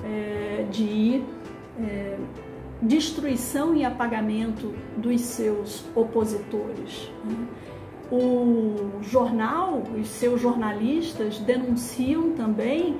é, 0.03 0.65
de 0.71 1.21
é, 1.79 2.17
destruição 2.81 3.75
e 3.75 3.83
apagamento 3.83 4.73
dos 4.95 5.21
seus 5.21 5.83
opositores. 5.95 7.11
Né? 7.23 7.47
O 8.09 9.01
jornal, 9.01 9.83
os 9.99 10.07
seus 10.07 10.41
jornalistas 10.41 11.39
denunciam 11.39 12.31
também 12.31 12.97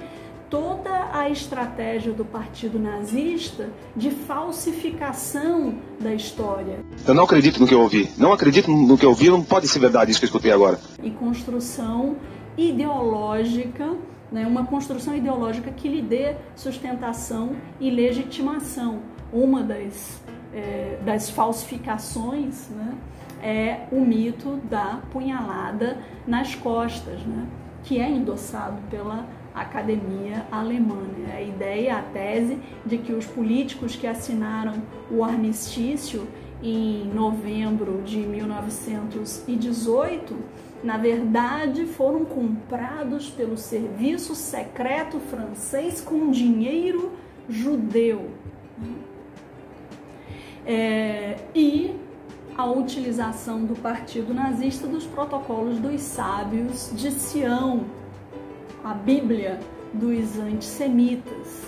toda 0.49 1.09
a 1.13 1.29
estratégia 1.29 2.13
do 2.13 2.23
partido 2.23 2.79
nazista 2.79 3.69
de 3.95 4.11
falsificação 4.11 5.75
da 5.99 6.13
história. 6.13 6.79
Eu 7.05 7.13
não 7.13 7.23
acredito 7.23 7.59
no 7.59 7.67
que 7.67 7.73
eu 7.73 7.81
ouvi. 7.81 8.09
Não 8.17 8.31
acredito 8.31 8.71
no 8.71 8.97
que 8.97 9.05
eu 9.05 9.09
ouvi, 9.09 9.29
não 9.29 9.43
pode 9.43 9.67
ser 9.67 9.79
verdade 9.79 10.11
isso 10.11 10.19
que 10.19 10.25
eu 10.25 10.29
escutei 10.29 10.51
agora. 10.51 10.79
E 11.01 11.11
construção 11.11 12.17
ideológica, 12.57 13.95
né, 14.31 14.45
uma 14.47 14.65
construção 14.65 15.15
ideológica 15.15 15.71
que 15.71 15.87
lhe 15.87 16.01
dê 16.01 16.35
sustentação 16.55 17.55
e 17.79 17.89
legitimação. 17.89 18.99
Uma 19.31 19.61
das, 19.61 20.21
é, 20.53 20.97
das 21.03 21.29
falsificações 21.29 22.69
né, 22.69 22.93
é 23.41 23.79
o 23.91 23.99
mito 23.99 24.57
da 24.69 25.01
punhalada 25.11 25.99
nas 26.25 26.55
costas, 26.55 27.19
né, 27.21 27.45
que 27.83 27.99
é 27.99 28.09
endossado 28.09 28.77
pela 28.89 29.25
academia 29.61 30.45
alemã. 30.51 31.03
Né? 31.17 31.35
A 31.35 31.41
ideia, 31.41 31.97
a 31.97 32.01
tese 32.01 32.59
de 32.85 32.97
que 32.97 33.13
os 33.13 33.25
políticos 33.25 33.95
que 33.95 34.07
assinaram 34.07 34.81
o 35.09 35.23
armistício 35.23 36.27
em 36.61 37.05
novembro 37.13 38.01
de 38.03 38.17
1918, 38.17 40.35
na 40.83 40.97
verdade 40.97 41.85
foram 41.85 42.25
comprados 42.25 43.29
pelo 43.29 43.55
serviço 43.57 44.35
secreto 44.35 45.19
francês 45.19 46.01
com 46.01 46.29
dinheiro 46.31 47.13
judeu. 47.47 48.31
É, 50.65 51.37
e 51.55 51.95
a 52.57 52.65
utilização 52.65 53.63
do 53.63 53.75
partido 53.75 54.33
nazista 54.33 54.87
dos 54.87 55.05
protocolos 55.05 55.79
dos 55.79 56.01
sábios 56.01 56.91
de 56.93 57.11
Sião, 57.11 57.85
a 58.87 58.93
Bíblia 58.93 59.59
dos 59.93 60.39
antissemitas. 60.39 61.67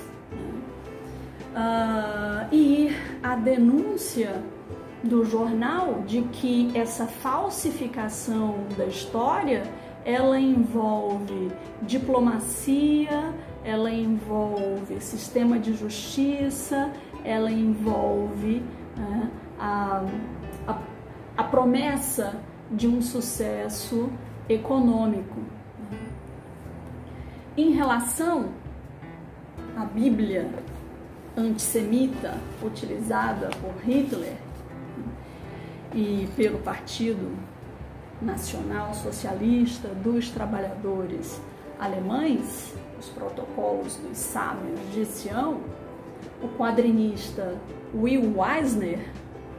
Uh, 1.50 2.48
e 2.54 2.96
a 3.22 3.36
denúncia 3.36 4.42
do 5.04 5.26
jornal 5.26 6.04
de 6.06 6.22
que 6.22 6.72
essa 6.74 7.08
falsificação 7.08 8.64
da 8.78 8.86
história 8.86 9.64
ela 10.06 10.40
envolve 10.40 11.52
diplomacia, 11.82 13.34
ela 13.66 13.92
envolve 13.92 15.02
sistema 15.02 15.60
de 15.60 15.74
justiça, 15.74 16.90
ela 17.26 17.52
envolve 17.52 18.64
né, 18.96 19.30
a, 19.60 20.06
a, 20.66 20.78
a 21.36 21.44
promessa 21.44 22.40
de 22.72 22.88
um 22.88 23.02
sucesso 23.02 24.10
econômico. 24.48 25.59
Em 27.60 27.72
relação 27.72 28.54
à 29.76 29.84
Bíblia 29.84 30.50
antissemita 31.36 32.38
utilizada 32.64 33.50
por 33.60 33.74
Hitler 33.84 34.38
e 35.94 36.30
pelo 36.38 36.60
partido 36.60 37.38
Nacional 38.22 38.94
Socialista 38.94 39.90
dos 39.90 40.30
Trabalhadores 40.30 41.42
Alemães, 41.78 42.74
os 42.98 43.10
protocolos 43.10 43.98
dos 43.98 44.18
sábios 44.18 44.80
de 44.94 45.06
Sião, 45.06 45.60
o 46.42 46.48
quadrinista 46.58 47.58
Will 47.94 48.36
Eisner, 48.42 49.06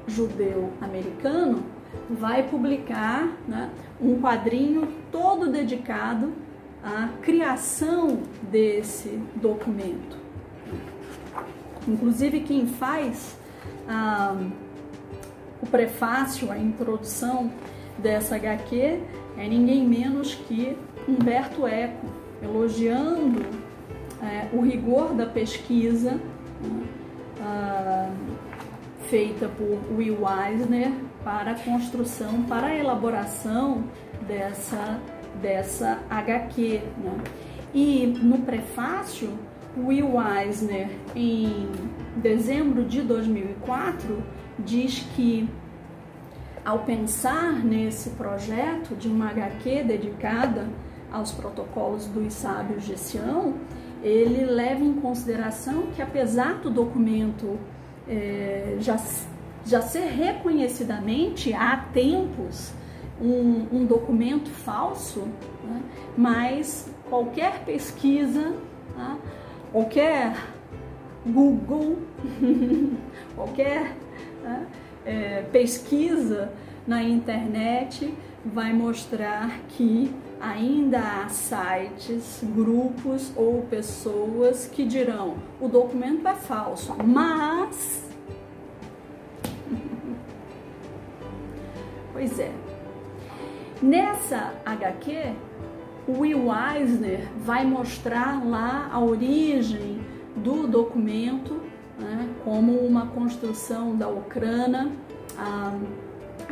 judeu 0.07 0.73
americano, 0.81 1.63
vai 2.09 2.49
publicar 2.49 3.29
né, 3.47 3.71
um 4.01 4.19
quadrinho 4.23 4.89
todo 5.13 5.53
dedicado 5.53 6.33
à 6.83 7.09
criação 7.22 8.20
desse 8.43 9.20
documento. 9.37 10.18
Inclusive, 11.87 12.41
quem 12.41 12.66
faz 12.66 13.37
ah, 13.89 14.37
o 15.62 15.66
prefácio, 15.66 16.51
a 16.51 16.59
introdução 16.59 17.51
dessa 17.99 18.37
HQ 18.37 19.01
é 19.37 19.49
ninguém 19.49 19.87
menos 19.87 20.35
que 20.35 20.76
Humberto 21.09 21.66
Eco, 21.66 22.07
elogiando 22.43 23.45
é, 24.22 24.49
o 24.53 24.61
rigor 24.61 25.14
da 25.14 25.26
pesquisa 25.26 26.12
né, 26.12 26.87
ah, 27.41 28.11
feita 29.09 29.49
por 29.49 29.78
Will 29.97 30.18
Eisner 30.28 30.93
para 31.24 31.53
a 31.53 31.55
construção, 31.55 32.43
para 32.45 32.68
a 32.68 32.76
elaboração 32.76 33.85
dessa, 34.26 35.01
dessa 35.41 35.99
HQ. 36.09 36.82
Né? 36.99 37.18
E 37.72 38.07
no 38.07 38.38
prefácio, 38.38 39.30
Will 39.76 40.12
Eisner, 40.20 40.91
em 41.14 41.68
dezembro 42.16 42.84
de 42.84 43.03
2004, 43.03 44.22
diz 44.59 45.07
que 45.14 45.49
ao 46.64 46.80
pensar 46.80 47.64
nesse 47.64 48.11
projeto 48.11 48.95
de 48.95 49.09
uma 49.09 49.30
HQ 49.30 49.84
dedicada 49.84 50.68
aos 51.11 51.32
protocolos 51.32 52.07
dos 52.07 52.32
sábios 52.32 52.84
de 52.84 52.99
Sião, 52.99 53.55
ele 54.03 54.45
leva 54.45 54.82
em 54.82 54.95
consideração 54.95 55.88
que 55.95 56.03
apesar 56.03 56.55
do 56.61 56.70
documento 56.70 57.59
é, 58.09 58.76
já, 58.80 58.99
já 59.64 59.82
ser 59.82 60.07
reconhecidamente 60.07 61.53
há 61.53 61.76
tempos 61.93 62.72
um, 63.21 63.66
um 63.73 63.87
documento 63.87 64.51
falso, 64.51 65.29
né, 65.64 65.83
mas 66.16 66.93
qualquer 67.09 67.64
pesquisa, 67.64 68.55
tá, 68.95 69.16
qualquer 69.73 70.37
Google, 71.27 71.99
qualquer 73.37 73.97
né, 74.43 74.66
é, 75.05 75.43
pesquisa 75.53 76.53
na 76.87 77.03
internet 77.03 78.12
vai 78.45 78.73
mostrar 78.73 79.61
que 79.68 80.12
ainda 80.41 80.99
há 80.99 81.29
sites, 81.29 82.41
grupos 82.55 83.31
ou 83.37 83.62
pessoas 83.62 84.66
que 84.66 84.85
dirão 84.85 85.37
o 85.61 85.68
documento 85.68 86.27
é 86.27 86.35
falso, 86.35 86.97
mas. 87.05 88.09
pois 92.14 92.39
é. 92.39 92.51
Nessa 93.83 94.53
HQ, 94.66 95.33
o 96.07 96.20
Will 96.20 96.49
Eisner 96.53 97.28
vai 97.39 97.64
mostrar 97.64 98.45
lá 98.45 98.91
a 98.93 99.01
origem 99.01 100.01
do 100.37 100.66
documento 100.66 101.61
né, 101.99 102.28
como 102.45 102.72
uma 102.72 103.07
construção 103.07 103.97
da 103.97 104.09
Ucrânia, 104.09 104.89
a 105.39 105.72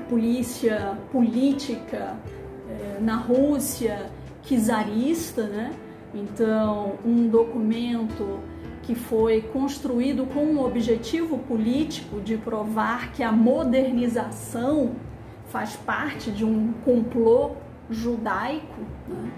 polícia 0.08 0.98
política 1.12 2.16
eh, 2.70 2.98
na 3.00 3.16
Rússia 3.16 4.10
czarista, 4.42 5.42
né? 5.42 5.74
Então, 6.14 6.94
um 7.04 7.28
documento 7.28 8.40
que 8.82 8.94
foi 8.94 9.42
construído 9.42 10.24
com 10.24 10.54
o 10.54 10.64
objetivo 10.64 11.38
político 11.38 12.20
de 12.22 12.38
provar 12.38 13.12
que 13.12 13.22
a 13.22 13.30
modernização 13.30 14.92
faz 15.48 15.76
parte 15.76 16.30
de 16.30 16.44
um 16.44 16.72
complô 16.84 17.52
judaico. 17.90 18.80
Né? 19.08 19.30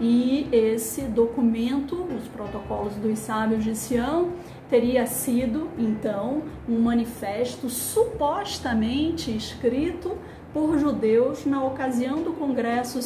E 0.00 0.48
esse 0.52 1.02
documento, 1.02 2.06
os 2.16 2.28
protocolos 2.28 2.94
dos 2.94 3.18
sábios 3.18 3.64
de 3.64 3.74
Sião, 3.74 4.32
teria 4.70 5.06
sido 5.06 5.68
então 5.76 6.42
um 6.68 6.78
manifesto 6.78 7.68
supostamente 7.68 9.36
escrito 9.36 10.16
por 10.52 10.78
judeus 10.78 11.44
na 11.44 11.64
ocasião 11.64 12.22
do 12.22 12.32
Congresso 12.32 13.00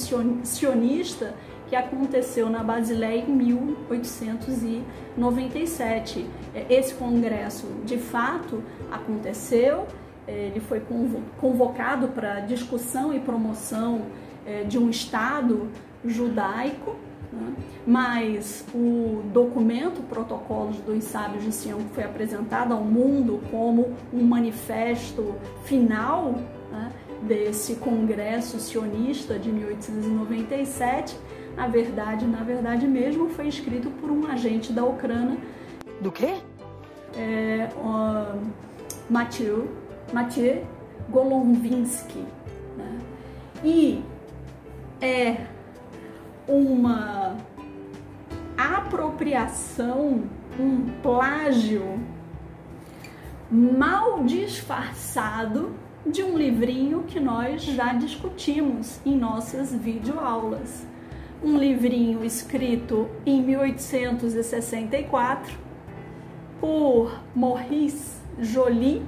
Sionista 0.45 1.35
que 1.73 1.77
aconteceu 1.77 2.51
na 2.51 2.63
Basileia 2.63 3.25
em 3.27 3.33
1897. 3.33 6.27
Esse 6.69 6.93
congresso, 6.93 7.67
de 7.87 7.97
fato, 7.97 8.63
aconteceu, 8.91 9.87
ele 10.33 10.61
foi 10.61 10.83
convocado 11.41 12.09
para 12.09 12.41
discussão 12.41 13.12
e 13.14 13.20
promoção 13.20 14.03
eh, 14.47 14.64
de 14.64 14.78
um 14.78 14.91
Estado 14.91 15.68
judaico, 16.05 16.97
né? 17.33 17.55
mas 17.87 18.64
o 18.74 19.22
documento 19.33 20.03
Protocolos 20.03 20.76
dos 20.78 21.05
Sábios 21.05 21.45
de 21.45 21.53
Sião, 21.53 21.78
que 21.78 21.95
foi 21.95 22.05
apresentado 22.05 22.72
ao 22.72 22.83
mundo 22.83 23.41
como 23.51 23.95
um 24.12 24.22
manifesto 24.24 25.35
final 25.64 26.35
né, 26.70 26.93
desse 27.22 27.76
congresso 27.76 28.59
sionista 28.59 29.39
de 29.39 29.51
1897, 29.51 31.16
na 31.57 31.68
verdade, 31.68 32.26
na 32.26 32.43
verdade 32.43 32.87
mesmo, 32.87 33.28
foi 33.28 33.47
escrito 33.47 33.91
por 34.01 34.11
um 34.11 34.26
agente 34.26 34.72
da 34.72 34.85
Ucrânia. 34.85 35.37
Do 36.01 36.11
quê? 36.11 36.35
É, 37.16 37.68
uh, 37.76 38.41
Mathieu, 39.09 39.68
Mathieu 40.13 40.67
Golomvinsky. 41.09 42.25
Né? 42.77 42.99
E 43.65 44.05
é 45.01 45.47
uma 46.47 47.37
apropriação, 48.57 50.25
um 50.59 50.89
plágio 51.03 52.01
mal 53.51 54.25
disfarçado 54.25 55.75
de 56.07 56.23
um 56.23 56.37
livrinho 56.37 57.05
que 57.05 57.21
nós 57.21 57.63
já 57.63 57.93
discutimos 57.93 59.01
em 59.05 59.17
nossas 59.17 59.75
videoaulas. 59.75 60.87
Um 61.43 61.59
livrinho 61.59 62.25
escrito 62.25 63.09
em 63.27 63.43
1864 63.43 65.59
por 66.61 67.21
Maurice 67.35 68.21
Joly 68.39 69.03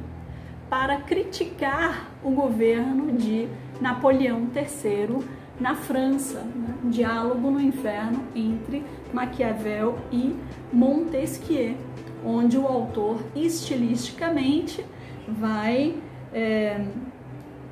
para 0.69 0.99
criticar 0.99 2.11
o 2.23 2.31
governo 2.31 3.13
de 3.13 3.49
Napoleão 3.81 4.49
III 4.55 5.25
na 5.61 5.75
França, 5.75 6.41
né? 6.41 6.75
Diálogo 6.85 7.51
no 7.51 7.61
Inferno 7.61 8.25
entre 8.35 8.85
Maquiavel 9.13 9.99
e 10.11 10.37
Montesquieu, 10.73 11.77
onde 12.25 12.59
o 12.59 12.67
autor 12.67 13.23
estilisticamente 13.35 14.85
vai 15.29 15.95
é, 16.33 16.85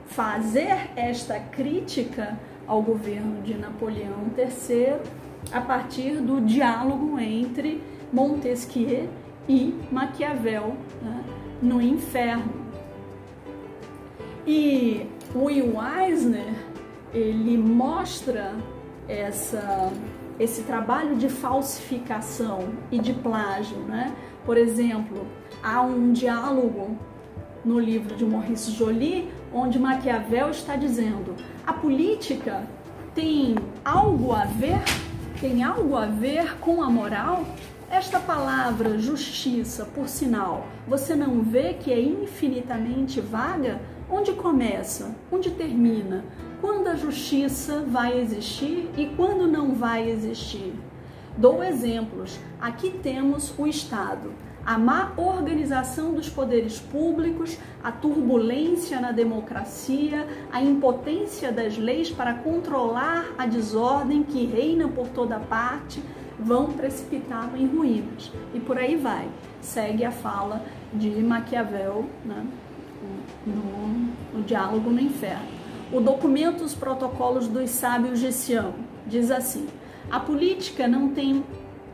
fazer 0.07 0.91
esta 0.95 1.39
crítica 1.41 2.39
ao 2.67 2.81
governo 2.83 3.43
de 3.43 3.55
Napoleão 3.55 4.31
III 4.37 4.99
a 5.53 5.61
partir 5.61 6.21
do 6.21 6.41
diálogo 6.41 7.19
entre 7.19 7.83
Montesquieu 8.13 9.09
e 9.49 9.75
Maquiavel 9.91 10.77
né, 11.03 11.25
no 11.61 11.83
Inferno. 11.83 12.62
E 14.47 15.07
Will 15.35 15.75
Eisner 15.81 16.55
ele 17.15 17.57
mostra 17.59 18.55
essa, 19.09 19.93
esse 20.39 20.63
trabalho 20.63 21.17
de 21.17 21.29
falsificação 21.29 22.71
e 22.91 22.99
de 22.99 23.13
plágio, 23.13 23.79
né? 23.79 24.15
Por 24.45 24.57
exemplo, 24.57 25.27
há 25.63 25.83
um 25.83 26.13
diálogo 26.13 26.97
no 27.65 27.79
livro 27.79 28.17
de 28.17 28.25
Maurice 28.25 28.73
Joly 28.73 29.31
onde 29.53 29.79
Maquiavel 29.79 30.51
está 30.51 30.75
dizendo: 30.77 31.37
a 31.67 31.73
política 31.73 32.67
tem 33.15 33.55
algo 33.85 34.33
a 34.33 34.45
ver, 34.45 34.83
tem 35.41 35.63
algo 35.63 35.97
a 35.97 36.07
ver 36.07 36.57
com 36.59 36.83
a 36.83 36.91
moral? 36.91 37.45
Esta 37.91 38.19
palavra 38.19 38.99
justiça, 38.99 39.85
por 39.85 40.09
sinal, 40.09 40.67
você 40.89 41.15
não 41.15 41.43
vê 41.43 41.75
que 41.75 41.93
é 41.93 42.01
infinitamente 42.01 43.21
vaga? 43.21 43.83
Onde 44.13 44.33
começa? 44.33 45.17
Onde 45.31 45.51
termina? 45.51 46.25
quando 46.63 46.87
a 46.87 46.95
justiça 46.95 47.85
vai 47.89 48.21
existir 48.21 48.89
e 48.97 49.07
quando 49.17 49.49
não 49.49 49.75
vai 49.75 50.09
existir. 50.09 50.73
Dou 51.37 51.63
exemplos. 51.63 52.39
Aqui 52.61 52.91
temos 53.03 53.53
o 53.59 53.67
Estado. 53.67 54.33
a 54.65 54.79
má 54.79 55.13
organização 55.17 56.15
dos 56.15 56.29
poderes 56.29 56.79
públicos, 56.79 57.59
a 57.83 57.91
turbulência 57.91 59.01
na 59.01 59.11
democracia, 59.11 60.25
a 60.53 60.63
impotência 60.63 61.51
das 61.51 61.77
leis 61.77 62.13
para 62.13 62.33
controlar 62.33 63.25
a 63.37 63.45
desordem 63.45 64.23
que 64.23 64.47
reina 64.47 64.87
por 64.87 65.09
toda 65.09 65.41
parte, 65.41 66.01
vão 66.39 66.73
precipitá-lo 66.73 67.57
em 67.57 67.67
ruínas. 67.67 68.31
E 68.55 68.61
por 68.61 68.79
aí 68.79 68.95
vai. 68.95 69.29
Segue 69.61 70.05
a 70.05 70.13
fala 70.13 70.65
de 70.93 71.11
Maquiavel 71.11 72.05
né, 72.25 72.47
no, 73.47 74.39
no 74.39 74.45
Diálogo 74.45 74.91
no 74.91 75.01
Inferno. 75.01 75.49
O 75.93 76.01
documento 76.01 76.65
Os 76.65 76.75
Protocolos 76.75 77.49
dos 77.49 77.71
Sábios 77.71 78.21
de 78.21 78.33
Sião 78.33 78.75
diz 79.07 79.31
assim: 79.31 79.67
a 80.11 80.19
política 80.19 80.89
não 80.89 81.09
tem 81.09 81.45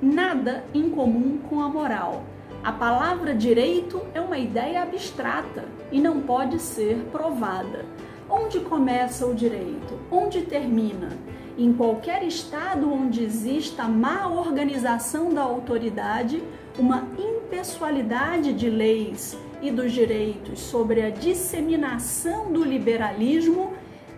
nada 0.00 0.64
em 0.72 0.88
comum 0.90 1.38
com 1.48 1.60
a 1.60 1.68
moral 1.68 2.24
a 2.62 2.72
palavra 2.72 3.34
direito 3.34 4.02
é 4.12 4.20
uma 4.20 4.36
ideia 4.36 4.82
abstrata 4.82 5.64
e 5.92 6.00
não 6.00 6.20
pode 6.20 6.58
ser 6.58 6.96
provada. 7.12 7.84
Onde 8.28 8.60
começa 8.60 9.26
o 9.26 9.34
direito? 9.34 9.98
Onde 10.10 10.42
termina? 10.42 11.16
Em 11.56 11.72
qualquer 11.72 12.22
estado 12.24 12.92
onde 12.92 13.22
exista 13.22 13.84
má 13.84 14.26
organização 14.28 15.32
da 15.32 15.42
autoridade, 15.42 16.42
uma 16.78 17.06
impessoalidade 17.16 18.52
de 18.52 18.68
leis 18.68 19.38
e 19.60 19.70
dos 19.70 19.92
direitos 19.92 20.60
sobre 20.60 21.02
a 21.02 21.10
disseminação 21.10 22.52
do 22.52 22.64
liberalismo, 22.64 23.72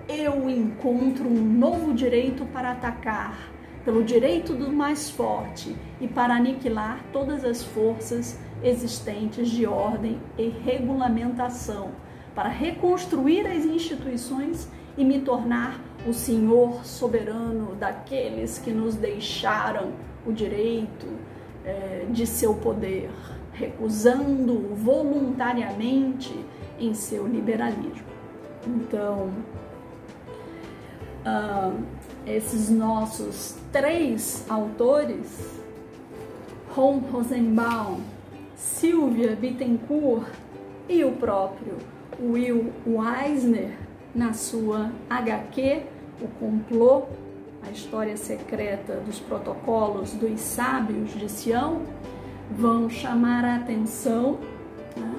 eu 0.09 0.51
encontro 0.51 1.29
um 1.29 1.43
novo 1.43 1.95
direito 1.95 2.45
para 2.47 2.73
atacar 2.73 3.51
pelo 3.85 4.05
direito 4.05 4.55
do 4.55 4.71
mais 4.71 5.11
forte 5.11 5.75
e 6.01 6.07
para 6.07 6.35
aniquilar 6.35 7.03
todas 7.13 7.45
as 7.45 7.65
forças 7.65 8.39
existentes 8.63 9.49
de 9.49 9.67
ordem 9.67 10.21
e 10.37 10.49
regulamentação, 10.49 11.93
para 12.35 12.49
reconstruir 12.49 13.47
as 13.47 13.65
instituições 13.65 14.69
e 14.97 15.05
me 15.05 15.21
tornar 15.21 15.81
o 16.07 16.13
senhor 16.13 16.85
soberano 16.85 17.75
daqueles 17.77 18.59
que 18.59 18.71
nos 18.71 18.97
deixaram 18.97 19.93
o 20.27 20.33
direito 20.33 21.07
é, 21.65 22.07
de 22.11 22.27
seu 22.27 22.55
poder, 22.55 23.11
recusando 23.61 24.75
voluntariamente 24.75 26.35
em 26.79 26.95
seu 26.95 27.27
liberalismo. 27.27 28.09
Então, 28.67 29.31
uh, 31.27 31.83
esses 32.27 32.71
nossos 32.71 33.57
três 33.71 34.47
autores, 34.49 35.61
Ron 36.75 36.99
Rosenbaum, 37.13 38.01
Silvia 38.57 39.37
Bittencourt 39.37 40.27
e 40.89 41.05
o 41.05 41.13
próprio 41.13 41.77
Will 42.19 42.73
Eisner, 43.25 43.77
na 44.15 44.33
sua 44.33 44.91
HQ, 45.09 45.83
O 46.21 46.29
Complô, 46.39 47.05
a 47.63 47.71
história 47.71 48.17
secreta 48.17 48.97
dos 48.97 49.21
protocolos 49.21 50.13
dos 50.15 50.41
sábios 50.41 51.13
de 51.13 51.29
Sião, 51.31 51.83
vão 52.51 52.91
chamar 52.91 53.45
a 53.45 53.57
atenção, 53.57 54.39
né, 54.97 55.15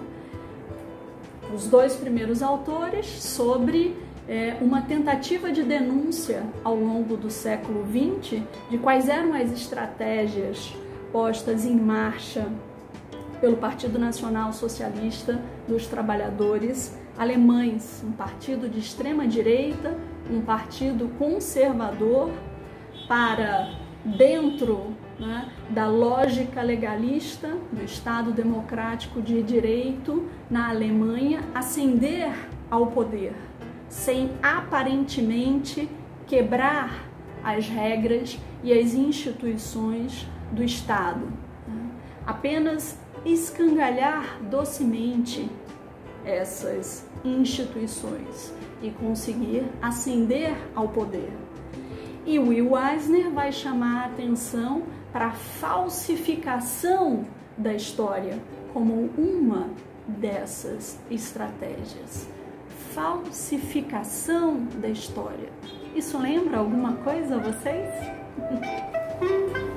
os 1.54 1.68
dois 1.68 1.96
primeiros 1.96 2.42
autores, 2.42 3.06
sobre 3.06 3.96
é, 4.28 4.56
uma 4.62 4.82
tentativa 4.82 5.52
de 5.52 5.64
denúncia 5.64 6.44
ao 6.64 6.76
longo 6.76 7.18
do 7.18 7.30
século 7.30 7.86
XX 7.86 8.42
de 8.70 8.78
quais 8.78 9.10
eram 9.10 9.34
as 9.34 9.52
estratégias 9.52 10.74
postas 11.12 11.66
em 11.66 11.76
marcha 11.76 12.48
pelo 13.42 13.58
Partido 13.58 13.98
Nacional 13.98 14.54
Socialista 14.54 15.42
dos 15.68 15.88
Trabalhadores 15.88 16.96
alemães, 17.18 18.04
um 18.06 18.12
partido 18.12 18.70
de 18.70 18.80
extrema 18.80 19.28
direita, 19.28 19.98
um 20.30 20.42
partido 20.42 21.10
conservador 21.18 22.32
para 23.08 23.74
dentro 24.06 24.96
né, 25.22 25.50
da 25.70 25.88
lógica 25.88 26.62
legalista 26.62 27.56
do 27.72 27.84
Estado 27.84 28.32
democrático 28.32 29.22
de 29.22 29.42
direito 29.44 30.28
na 30.50 30.70
Alemanha 30.70 31.42
ascender 31.54 32.34
ao 32.70 32.88
poder 32.88 33.34
sem 33.88 34.32
aparentemente 34.42 35.88
quebrar 36.26 37.06
as 37.44 37.68
regras 37.68 38.40
e 38.64 38.72
as 38.72 38.94
instituições 38.94 40.26
do 40.52 40.64
Estado. 40.64 41.28
Apenas 42.26 42.98
escangalhar 43.26 44.40
docemente 44.50 45.50
essas 46.24 47.06
instituições 47.26 48.54
e 48.82 48.90
conseguir 48.92 49.66
ascender 49.82 50.56
ao 50.74 50.88
poder. 50.88 51.32
E 52.26 52.40
Will 52.40 52.78
Eisner 52.78 53.30
vai 53.32 53.52
chamar 53.52 54.04
a 54.04 54.06
atenção 54.06 54.84
para 55.12 55.28
a 55.28 55.32
falsificação 55.32 57.26
da 57.58 57.74
história 57.74 58.40
como 58.74 59.10
uma 59.18 59.70
dessas 60.08 61.00
estratégias 61.10 62.28
falsificação 62.94 64.66
da 64.80 64.90
história. 64.90 65.50
Isso 65.96 66.18
lembra 66.18 66.58
alguma 66.58 66.94
coisa 66.98 67.36
a 67.36 67.40
vocês? 67.40 67.90